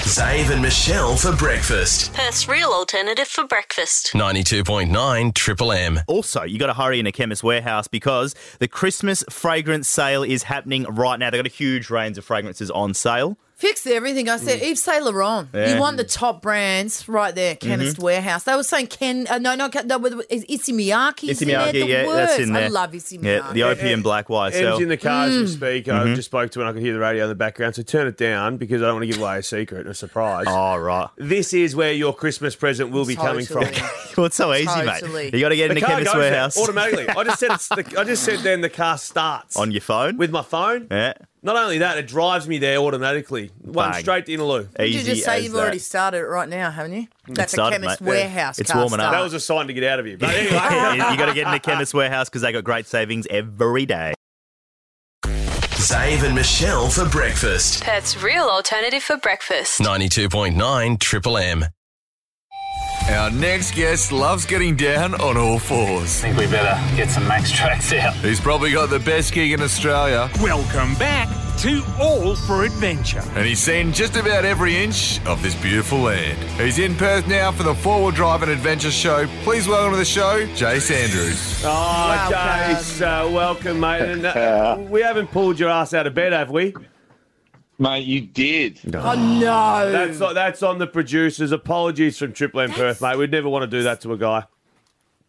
[0.05, 2.13] Xav and Michelle for breakfast.
[2.13, 4.11] Perth's real alternative for breakfast.
[4.13, 5.99] 92.9 Triple M.
[6.07, 10.43] Also, you got to hurry in a chemist warehouse because the Christmas fragrance sale is
[10.43, 11.31] happening right now.
[11.31, 13.35] They've got a huge range of fragrances on sale.
[13.65, 14.29] Fixed everything.
[14.29, 15.49] I said, Yves Saint Laurent.
[15.53, 15.73] Yeah.
[15.73, 18.03] You want the top brands right there, Chemist Mhm.
[18.03, 18.43] Warehouse.
[18.43, 19.97] They were saying Ken, uh, no, not Ken, no,
[20.29, 21.61] is Issey Miyake's in there.
[21.61, 22.17] Issey The Miyake, yeah, worst.
[22.29, 22.63] that's in there.
[22.65, 23.53] I love Issey Yeah, Miyake.
[23.53, 24.73] the opium black YSL.
[24.73, 25.89] Em's in the car as we speak.
[25.89, 26.15] I Mhm.
[26.15, 27.75] just spoke to her and I could hear the radio in the background.
[27.75, 29.93] So turn it down because I don't want to give away a secret and a
[29.95, 30.45] surprise.
[30.47, 31.07] Oh, right.
[31.17, 33.63] This is where your Christmas present will be coming from.
[33.65, 33.81] Totally.
[34.17, 35.11] well, it's so easy, Totally.
[35.31, 35.33] mate.
[35.33, 37.09] You got to get in The the car chemist goes there warehouse automatically.
[37.09, 40.17] I just said it's the, I just said then the car starts on your phone.
[40.17, 40.87] with my phone.
[40.91, 41.13] Yeah.
[41.45, 43.51] Not only that, it drives me there automatically.
[43.61, 44.01] One Bang.
[44.01, 44.67] straight to Innaloo.
[44.77, 45.59] Did you just say as you've that.
[45.59, 47.07] already started it right now, haven't you?
[47.27, 48.09] That's a started, Chemist mate.
[48.09, 48.57] Warehouse.
[48.57, 49.01] It's car warming up.
[49.01, 49.13] start.
[49.13, 50.17] That was a sign to get out of here.
[50.17, 53.85] But anyway, you got to get into chemist warehouse because they got great savings every
[53.85, 54.15] day.
[55.23, 57.83] Xav and Michelle for breakfast.
[57.83, 59.79] Perth's real alternative for breakfast.
[59.81, 61.65] 92.9 Triple M.
[63.09, 66.23] Our next guest loves getting down on all fours.
[66.23, 68.15] I think we better get some max tracks out.
[68.15, 73.21] He's probably got the best gig in Australia, Welcome back to All for Adventure.
[73.35, 76.37] and he's seen just about every inch of this beautiful land.
[76.59, 79.27] He's in Perth now for the four wheel drive and adventure show.
[79.43, 81.61] Please welcome to the show, Jase Andrews.
[81.63, 82.75] Oh, Welcome.
[82.75, 84.01] Jase, uh, welcome, mate.
[84.01, 86.73] And, uh, we haven't pulled your ass out of bed, have we?
[87.77, 88.79] Mate, you did.
[88.95, 89.91] Oh, no.
[89.91, 91.51] That's that's on the producers.
[91.51, 93.17] Apologies from Triple M Perth, mate.
[93.17, 94.45] We'd never want to do that to a guy.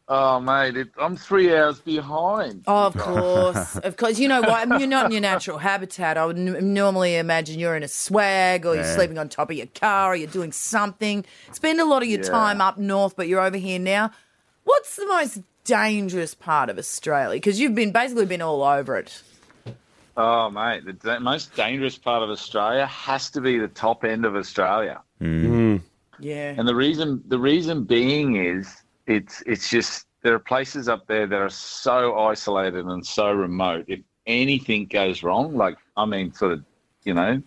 [0.08, 2.62] Oh, mate, it, I'm three hours behind.
[2.68, 4.20] Oh, of course, of course.
[4.20, 4.68] You know what?
[4.78, 6.16] You're not in your natural habitat.
[6.16, 8.94] I would n- normally imagine you're in a swag, or you're Yeah.
[8.94, 11.24] sleeping on top of your car, or you're doing something.
[11.50, 12.28] Spend a lot of your Yeah.
[12.30, 14.12] time up north, but you're over here now.
[14.62, 17.34] What's the most dangerous part of Australia?
[17.38, 19.20] Because you've been basically been all over it.
[20.16, 24.24] Oh, mate, the da- most dangerous part of Australia has to be the top end
[24.24, 25.02] of Australia.
[25.20, 25.44] Mm.
[25.44, 25.80] Mm.
[26.18, 26.54] Yeah.
[26.56, 31.26] And the reason the reason being is it's it's just there are places up there
[31.26, 33.84] that are so isolated and so remote.
[33.88, 36.64] If anything goes wrong, like I mean, sort of,
[37.04, 37.42] you know,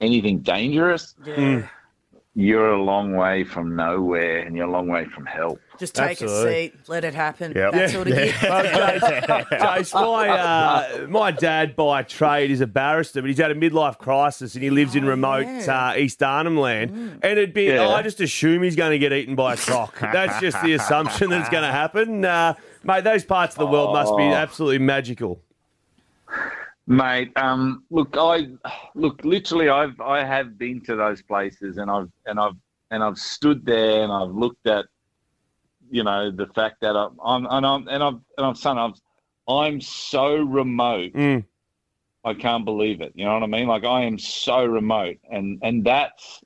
[0.00, 1.36] anything dangerous, Yeah.
[1.36, 1.68] Mm.
[2.36, 5.58] You're a long way from nowhere and you're a long way from help.
[5.80, 6.52] Just take Absolutely.
[6.66, 7.52] a seat, let it happen.
[7.56, 7.72] Yep.
[7.72, 7.86] That Yeah.
[7.88, 8.24] sort of Yeah.
[8.26, 8.34] gig.
[8.42, 13.50] Well, Jase, Jase, my, uh, my dad by trade is a barrister, but he's had
[13.50, 15.90] a midlife crisis and he lives in remote yeah.
[15.90, 16.90] uh, East Arnhem land.
[17.20, 17.88] And it'd be, Yeah.
[17.88, 19.98] I just assume he's going to get eaten by a croc.
[20.00, 22.24] That's just the assumption that's going to happen.
[22.24, 24.32] Uh, mate, those parts of the world must be Oh.
[24.34, 25.40] absolutely magical.
[26.86, 28.48] Mate, um, look, I
[28.94, 29.68] look literally.
[29.68, 32.56] I've I have been to those places, and I've and I've
[32.90, 34.86] and I've stood there, and I've looked at,
[35.90, 38.94] you know, the fact that I'm, I'm and I'm and I'm and I'm son, I'm
[39.48, 41.12] I'm so remote.
[41.12, 41.44] Mm.
[42.24, 43.12] I can't believe it.
[43.14, 43.66] You know what I mean?
[43.66, 46.42] Like I am so remote, and and that's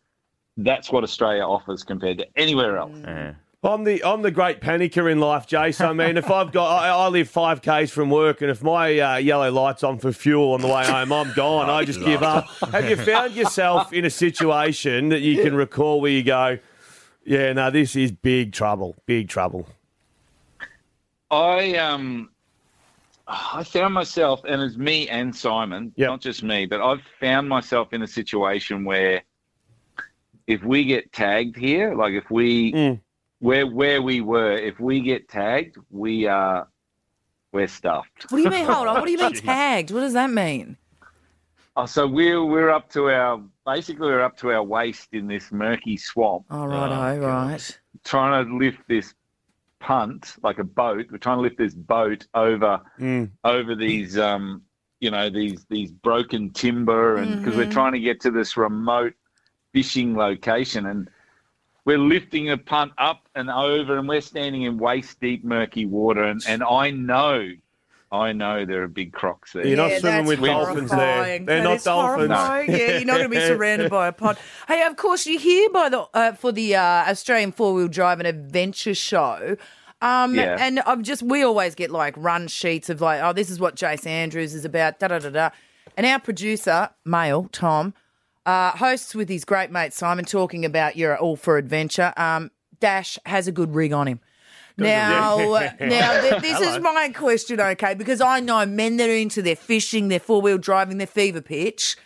[0.59, 2.97] that's what Australia offers compared to anywhere else.
[3.03, 3.35] Yeah.
[3.65, 5.81] I'm the I'm the great panicker in life, Jase.
[5.81, 8.99] I mean, if I've got I, I live five k's from work, and if my
[8.99, 11.71] uh, yellow light's on for fuel on the way home, I'm gone.
[11.71, 12.47] I just give up.
[12.73, 16.59] Have you found yourself in a situation that you can recall where you go,
[17.25, 18.97] Yeah, no, this is big trouble.
[19.07, 19.67] Big trouble.
[21.31, 22.29] I um,
[23.27, 27.95] I found myself, and it's me and Simon, not just me, but I've found myself
[27.95, 29.23] in a situation where
[30.47, 33.01] if we get tagged here, like if we
[33.45, 36.67] where where we were, if we get tagged, we are
[37.53, 38.31] we're stuffed.
[38.31, 38.65] What do you mean?
[38.65, 38.95] Hold on.
[38.95, 39.91] What do you mean tagged?
[39.91, 40.79] What does that mean?
[41.77, 45.53] Oh, so we're we're up to our basically we're up to our waist in this
[45.53, 46.47] murky swamp.
[46.51, 47.79] Oh, right, oh, right.
[48.05, 49.13] Trying to lift this
[49.79, 51.07] punt like a boat.
[51.13, 52.81] We're trying to lift this boat over
[53.45, 54.63] over these um
[55.01, 57.73] you know these these broken timber and because we're Mhm.
[57.73, 59.13] trying to get to this remote
[59.75, 61.11] fishing location and
[61.85, 66.25] we're lifting a punt up and over and we're standing in waist deep murky water
[66.25, 67.51] and, and I know
[68.13, 69.67] I know there are big crocs there.
[69.67, 70.99] You're not Yeah, swimming that's with dolphins there.
[71.15, 71.47] horrifying.
[71.47, 72.29] They're That not is dolphins.
[72.33, 72.71] horrifying.
[72.71, 74.39] Yeah, you're not going to be surrounded by a pod.
[74.69, 78.21] Hey, of course, you're here by the uh, for the uh, Australian Four Wheel Drive
[78.21, 79.57] and Adventure Show.
[80.01, 80.57] Um, Yeah.
[80.61, 83.75] And I've just we always get like run sheets of like, oh, this is what
[83.75, 85.01] Jase Andrews is about.
[85.01, 85.51] Da da da da.
[85.97, 87.95] And our producer, male Tom,
[88.47, 92.13] uh, hosts with his great mate Simon talking about you're all for adventure.
[92.17, 94.21] Um, Dash has a good rig on him.
[94.77, 95.39] Now,
[95.81, 97.95] now th- this is my question, okay?
[97.95, 101.41] Because I know men that are into their fishing, their four wheel driving, their fever
[101.41, 101.97] pitch.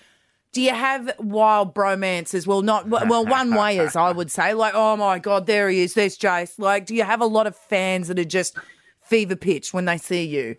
[0.53, 2.46] Do you have wild bromances?
[2.46, 4.55] Well, not well, one wayers, I would say.
[4.55, 5.94] Like, oh my god, there he is.
[5.94, 6.59] There's Jase.
[6.59, 8.57] Like, do you have a lot of fans that are just
[9.03, 10.57] fever pitch when they see you?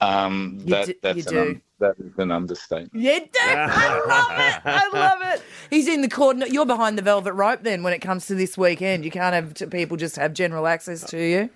[0.00, 1.60] Um, You that do- that's you an do.
[1.80, 2.94] That is an understatement.
[2.94, 4.62] Yeah, dude, I love it.
[4.64, 5.42] I love it.
[5.68, 6.46] He's in the corner.
[6.46, 7.62] You're behind the velvet rope.
[7.62, 11.02] Then, when it comes to this weekend, you can't have people just have general access
[11.10, 11.50] to you.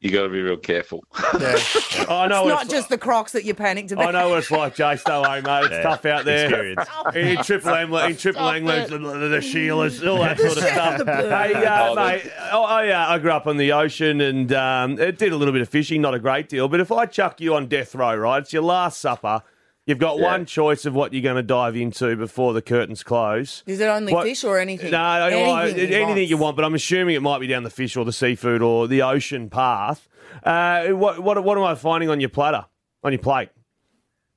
[0.00, 1.04] You got to be real careful.
[1.14, 4.14] I know it's not it's just the Crocs that you panicked about.
[4.14, 5.02] I know what it's like, Jase.
[5.04, 5.64] Don't worry, mate.
[5.66, 6.46] It's Yeah, tough out there.
[6.46, 6.88] experience.
[7.14, 11.06] In Triple M, in Triple Stop the, the Sheilas, all that sort of stuff.
[11.06, 14.98] Hey, uh, Oh, mate, oh, I, uh, I grew up on the ocean and um,
[14.98, 16.68] it did a little bit of fishing, not a great deal.
[16.68, 19.42] But if I chuck you on death row, right, it's your last supper.
[19.86, 20.24] You've got Yeah.
[20.24, 23.62] one choice of what you're going to dive into before the curtains close.
[23.66, 24.90] Is it only What- fish or anything?
[24.92, 26.30] No, anything, anything, he anything wants.
[26.30, 28.86] you want, but I'm assuming it might be down the fish or the seafood or
[28.86, 30.06] the ocean path.
[30.44, 32.66] Uh, what, what, what am I finding on your platter,
[33.02, 33.48] on your plate?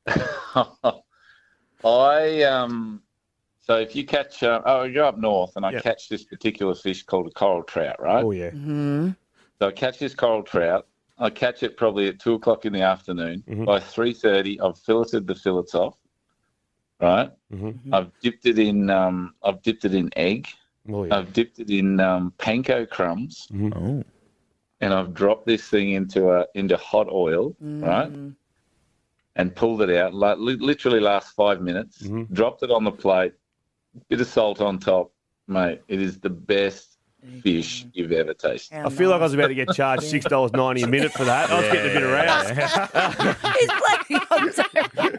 [1.85, 3.01] I um.
[3.65, 6.75] So if you catch, uh, oh, I go up north and I catch this particular
[6.75, 8.23] fish called a coral trout, right?
[8.23, 8.49] Oh yeah.
[8.49, 9.09] Mm-hmm.
[9.59, 10.85] So I catch this coral trout.
[11.17, 13.43] I catch it probably at two o'clock in the afternoon.
[13.47, 13.65] Mm-hmm.
[13.65, 15.97] By three thirty, I've filleted the fillets off.
[16.99, 17.31] Right.
[17.53, 17.93] Mm-hmm.
[17.93, 18.89] I've dipped it in.
[18.89, 20.47] Um, I've dipped it in egg.
[20.89, 21.17] Oh, yeah.
[21.17, 23.47] I've dipped it in um, panko crumbs.
[23.53, 24.03] Oh.
[24.81, 27.55] And I've dropped this thing into a into hot oil.
[27.59, 28.11] Right.
[29.35, 30.13] And pulled it out.
[30.13, 32.07] Like literally last five minutes.
[32.31, 33.33] Dropped it on the plate.
[34.09, 35.11] Bit of salt on top,
[35.47, 35.81] mate.
[35.87, 36.92] It is the best
[37.41, 38.77] fish you've ever tasted.
[38.77, 41.23] I feel like I was about to get charged six dollars ninety a minute for
[41.25, 41.49] that.
[41.49, 42.49] I was getting a bit aroused.
[43.59, 43.92] He's playing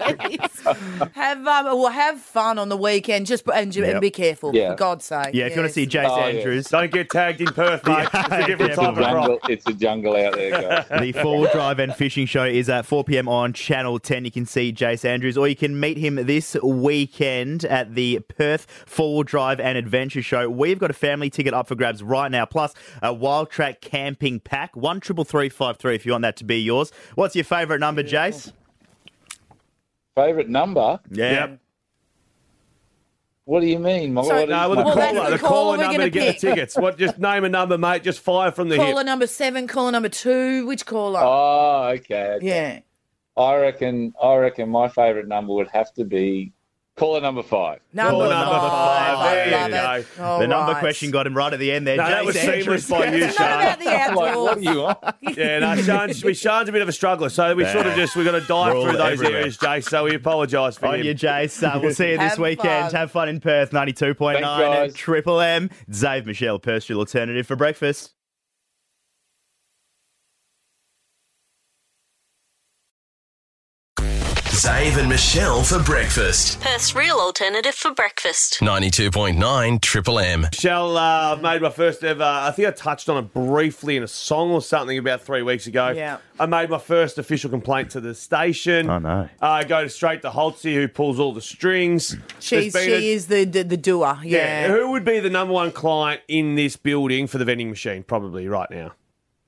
[0.04, 1.10] on days.
[1.14, 3.26] have um, well, have fun on the weekend.
[3.26, 4.00] Just and, and Yep.
[4.00, 4.70] be careful Yeah.
[4.72, 5.30] for God's sake.
[5.34, 6.24] Yeah, if you want to see Jase Oh, yeah.
[6.26, 8.08] Andrews, don't get tagged in Perth, mate.
[8.14, 11.00] It's a different It's type of jungle, it's a jungle out there, guys.
[11.00, 13.28] the Four Wheel Drive and Fishing Show is at 4 p.m.
[13.28, 14.24] on Channel 10.
[14.24, 18.66] You can see Jase Andrews, or you can meet him this weekend at the Perth
[18.86, 20.48] Four Wheel Drive and Adventure Show.
[20.48, 24.40] We've got a family ticket up for grabs right now, plus a Wild Track camping
[24.40, 24.76] pack.
[24.76, 25.94] One triple three five three.
[25.94, 26.92] If you want that to be yours.
[27.14, 28.52] What's your favourite number, Jase?
[30.14, 31.00] Favorite number?
[31.11, 31.57] Yeah.
[33.46, 34.14] What do you mean?
[34.14, 36.11] So- What is No, well, the my- caller, the caller caller we're number gonna to
[36.11, 36.40] get pick.
[36.40, 36.77] the tickets.
[36.79, 36.96] What?
[36.98, 38.03] Just name a number, mate.
[38.03, 39.07] Just fire from the Caller hip.
[39.07, 40.64] number seven, caller number two.
[40.66, 41.20] Which caller?
[41.22, 42.37] Oh, okay.
[42.37, 42.46] okay.
[42.46, 42.81] Yeah.
[43.42, 44.14] I reckon.
[44.22, 46.53] I reckon my favourite number would have to be
[46.96, 47.80] caller number five.
[47.92, 49.16] Number Caller number five.
[49.18, 49.30] five.
[49.35, 49.94] There you love go.
[49.94, 50.20] it.
[50.24, 50.80] All the number right.
[50.80, 51.96] question got him right at the end there.
[51.96, 53.61] No, Jase that was seamless by you, It's not Sean.
[53.62, 54.28] about the like, what
[54.59, 54.64] outdoors.
[54.64, 54.98] you want?
[55.37, 58.14] Yeah, no, Sean's, we- Sean's a bit of a struggler, so we sort of just
[58.16, 59.38] we got to dive We're through those everywhere.
[59.40, 59.80] areas, Jay.
[59.80, 61.07] So we apologise for On him.
[61.07, 61.61] you, Jase.
[61.62, 62.90] Uh, we'll see you this Have weekend.
[62.92, 62.94] fun.
[63.00, 65.70] Have fun in Perth, 92.9 Thanks, Triple M.
[65.90, 68.13] Xav Michelle, Perth, alternative for breakfast.
[74.64, 76.59] Xav and Michelle for breakfast.
[76.62, 78.61] Perth's real alternative for breakfast.
[78.61, 80.40] 92.9 Triple M.
[80.40, 82.22] Michelle, uh, I've made my first ever.
[82.24, 85.66] I think I touched on it briefly in a song or something about three weeks
[85.66, 85.90] ago.
[85.90, 86.16] Yeah.
[86.40, 88.88] I made my first official complaint to the station.
[88.88, 89.29] Oh, no.
[89.42, 92.16] Uh, I go straight to Holtzy, who pulls all the strings.
[92.40, 94.18] She's, she a- is the, the, the doer.
[94.22, 94.68] Yeah.
[94.68, 98.03] Who would be the number one client in this building for the vending machine?
[98.03, 98.92] Probably right now.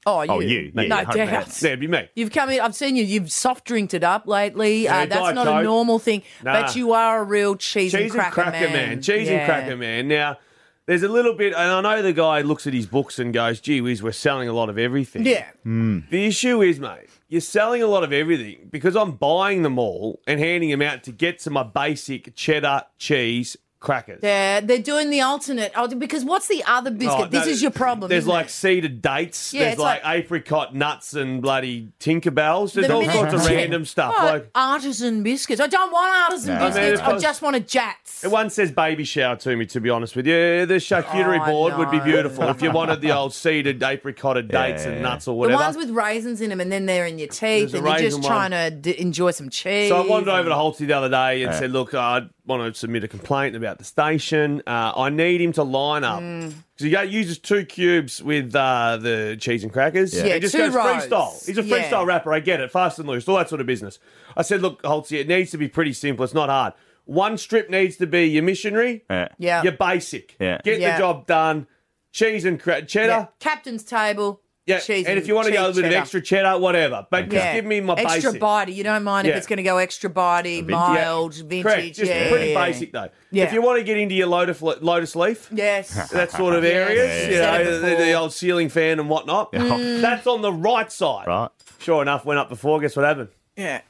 [0.06, 0.30] Oh, you.
[0.30, 0.70] Oh, you.
[0.74, 1.14] Yeah, no 100%.
[1.14, 1.16] doubt.
[1.62, 2.08] Yeah, it'd be me.
[2.14, 2.60] You've come in.
[2.60, 3.04] I've seen you.
[3.04, 4.84] You've soft drinked it up lately.
[4.84, 6.22] Yeah, uh, that's Diet not a normal thing.
[6.44, 6.62] Nah.
[6.62, 8.52] But you are a real cheese, and cracker, man.
[8.52, 9.02] Cheese and cracker, man.
[9.02, 9.34] Cheese Yeah.
[9.38, 10.06] and cracker man.
[10.08, 10.38] Now,
[10.86, 13.60] there's a little bit, and I know the guy looks at his books and goes,
[13.60, 15.46] "Gee whiz, we're selling a lot of everything." Yeah.
[15.64, 20.20] The issue is, mate, you're selling a lot of everything because I'm buying them all
[20.28, 23.56] and handing them out to get to my basic cheddar cheese
[23.86, 24.20] crackers.
[24.20, 25.72] They're, they're doing the alternate.
[25.76, 27.20] Oh, because what's the other oh, biscuit?
[27.20, 28.08] Oh, this is your problem.
[28.08, 28.50] There's isn't like it?
[28.50, 29.54] seeded dates.
[29.54, 32.72] Yeah, there's like, like- apricot nuts and bloody Tinkerbells.
[32.72, 34.14] There's The all sorts of random stuff.
[34.18, 35.60] Oh, Like artisan biscuits.
[35.60, 36.60] I don't want artisan No.
[36.60, 37.00] I mean, biscuits.
[37.00, 38.24] if I, I just want a Jatz.
[38.24, 40.66] It one says baby shower to me, to be honest with you.
[40.66, 44.48] The charcuterie Oh, I board would be beautiful if you wanted the old seeded apricotted
[44.48, 45.58] dates and nuts or whatever.
[45.58, 47.98] The ones with raisins in them, and then they're in your teeth, There's and you're
[47.98, 48.26] just one.
[48.28, 49.90] trying to d- enjoy some cheese.
[49.90, 51.58] So I wandered over to Holty the other day and Yeah.
[51.58, 54.62] said, "Look, I want to submit a complaint about the station.
[54.66, 56.54] Uh, I need him to line up Mm.
[56.76, 60.14] because he uses two cubes with uh, the cheese and crackers.
[60.14, 60.34] Yeah.
[60.34, 61.04] He just two goes rows.
[61.06, 61.46] freestyle.
[61.46, 61.76] He's a Yeah.
[61.90, 62.32] freestyle rapper.
[62.32, 63.98] I get it, fast and loose, all that sort of business.
[64.36, 66.24] I said, "Look, Holty, it needs to be pretty simple.
[66.24, 66.72] It's not hard.
[67.04, 69.28] One strip needs to be your missionary, Yeah.
[69.38, 69.62] Yeah.
[69.62, 70.36] your basic.
[70.40, 70.58] Yeah.
[70.64, 70.92] Get Yeah.
[70.96, 71.66] the job done.
[72.12, 74.40] Cheese and cra- cheddar." Captain's table.
[74.66, 76.00] Yeah, cheese and if you want to go cheese with an cheddar.
[76.02, 77.06] extra cheddar, whatever.
[77.08, 77.54] But just Yeah.
[77.54, 78.10] give me my basic.
[78.10, 78.42] extra basic.
[78.42, 78.74] bitey.
[78.74, 79.32] You don't mind Yeah.
[79.34, 81.62] if it's going to go extra bitey, mild, vintage.
[81.62, 81.94] Correct.
[81.94, 82.64] Just yeah, pretty yeah.
[82.66, 83.08] basic though.
[83.30, 83.44] Yeah.
[83.44, 86.10] If you want to get into your lotus, lotus leaf, Yes.
[86.10, 86.72] that sort of Yes.
[86.74, 88.04] areas, you Said it know, the, before.
[88.06, 90.00] the old ceiling fan and whatnot, Mm.
[90.00, 91.28] that's on the right side.
[91.28, 91.48] Right.
[91.78, 92.80] Sure enough, went up before.
[92.80, 93.28] Guess what happened?
[93.56, 93.82] Yeah.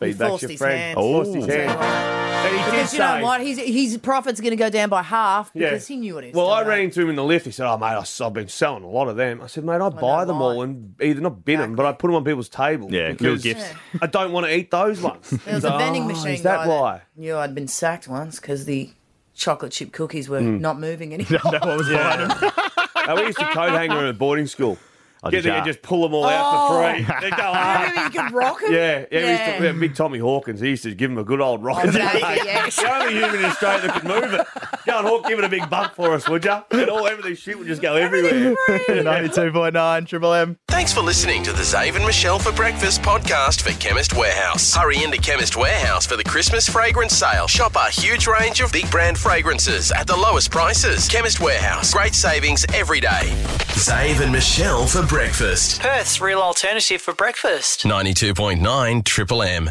[0.00, 0.78] Feedback's forced your his friend.
[0.80, 0.94] hand.
[0.94, 2.21] Forced his hand.
[2.44, 3.40] And he did Because you know say- what?
[3.40, 5.70] His, his profit's going to go down by half Yeah.
[5.70, 6.68] because he knew what he was Well, I doing.
[6.68, 7.46] ran into him in the lift.
[7.46, 9.80] He said, "Oh, mate, I- I've been selling a lot of them." I said, "Mate,
[9.80, 12.48] I buy them all and either not bin them, but I put them on people's
[12.48, 12.90] tables.
[12.92, 13.64] Yeah, little because gifts.
[14.00, 16.42] I don't want to eat those ones." There was So, a vending "Oh, machine Is
[16.42, 17.02] that guy why?
[17.16, 18.90] knew I'd been sacked once because the
[19.34, 20.60] chocolate chip cookies were Mm.
[20.60, 21.40] not moving anymore.
[21.44, 22.50] no one was buying them.
[22.94, 24.78] Uh, we used to coat hanger at boarding school.
[25.24, 25.64] Oh, Get did there ya?
[25.64, 27.04] just pull them all out for free.
[27.20, 27.90] They'd go hard.
[27.90, 28.04] Remember ah.
[28.06, 28.72] you could rock 'em?
[28.72, 29.72] Yeah, yeah, we used to- Yeah.
[29.72, 30.60] we big Tommy Hawkins.
[30.60, 31.78] He used to give him a good old rock.
[31.84, 32.74] Oh, baby, yes.
[32.76, 34.46] the only human in Australia that could move it.
[34.84, 36.56] Go on, Hawk, give it a big bump for us, would you?
[36.72, 38.54] And all everything shit would just go everywhere.
[38.68, 40.58] 92.9 Triple M.
[40.68, 44.74] Thanks for listening to the Xav and Michelle for Breakfast podcast for Chemist Warehouse.
[44.74, 47.46] Hurry into Chemist Warehouse for the Christmas fragrance sale.
[47.46, 51.06] Shop our huge range of big brand fragrances at the lowest prices.
[51.08, 51.92] Chemist Warehouse.
[51.94, 53.30] Great savings every day.
[53.76, 55.82] Xav and Michelle for Breakfast.
[55.82, 57.82] Perth's real alternative for breakfast.
[57.82, 59.68] 92.9 Triple M.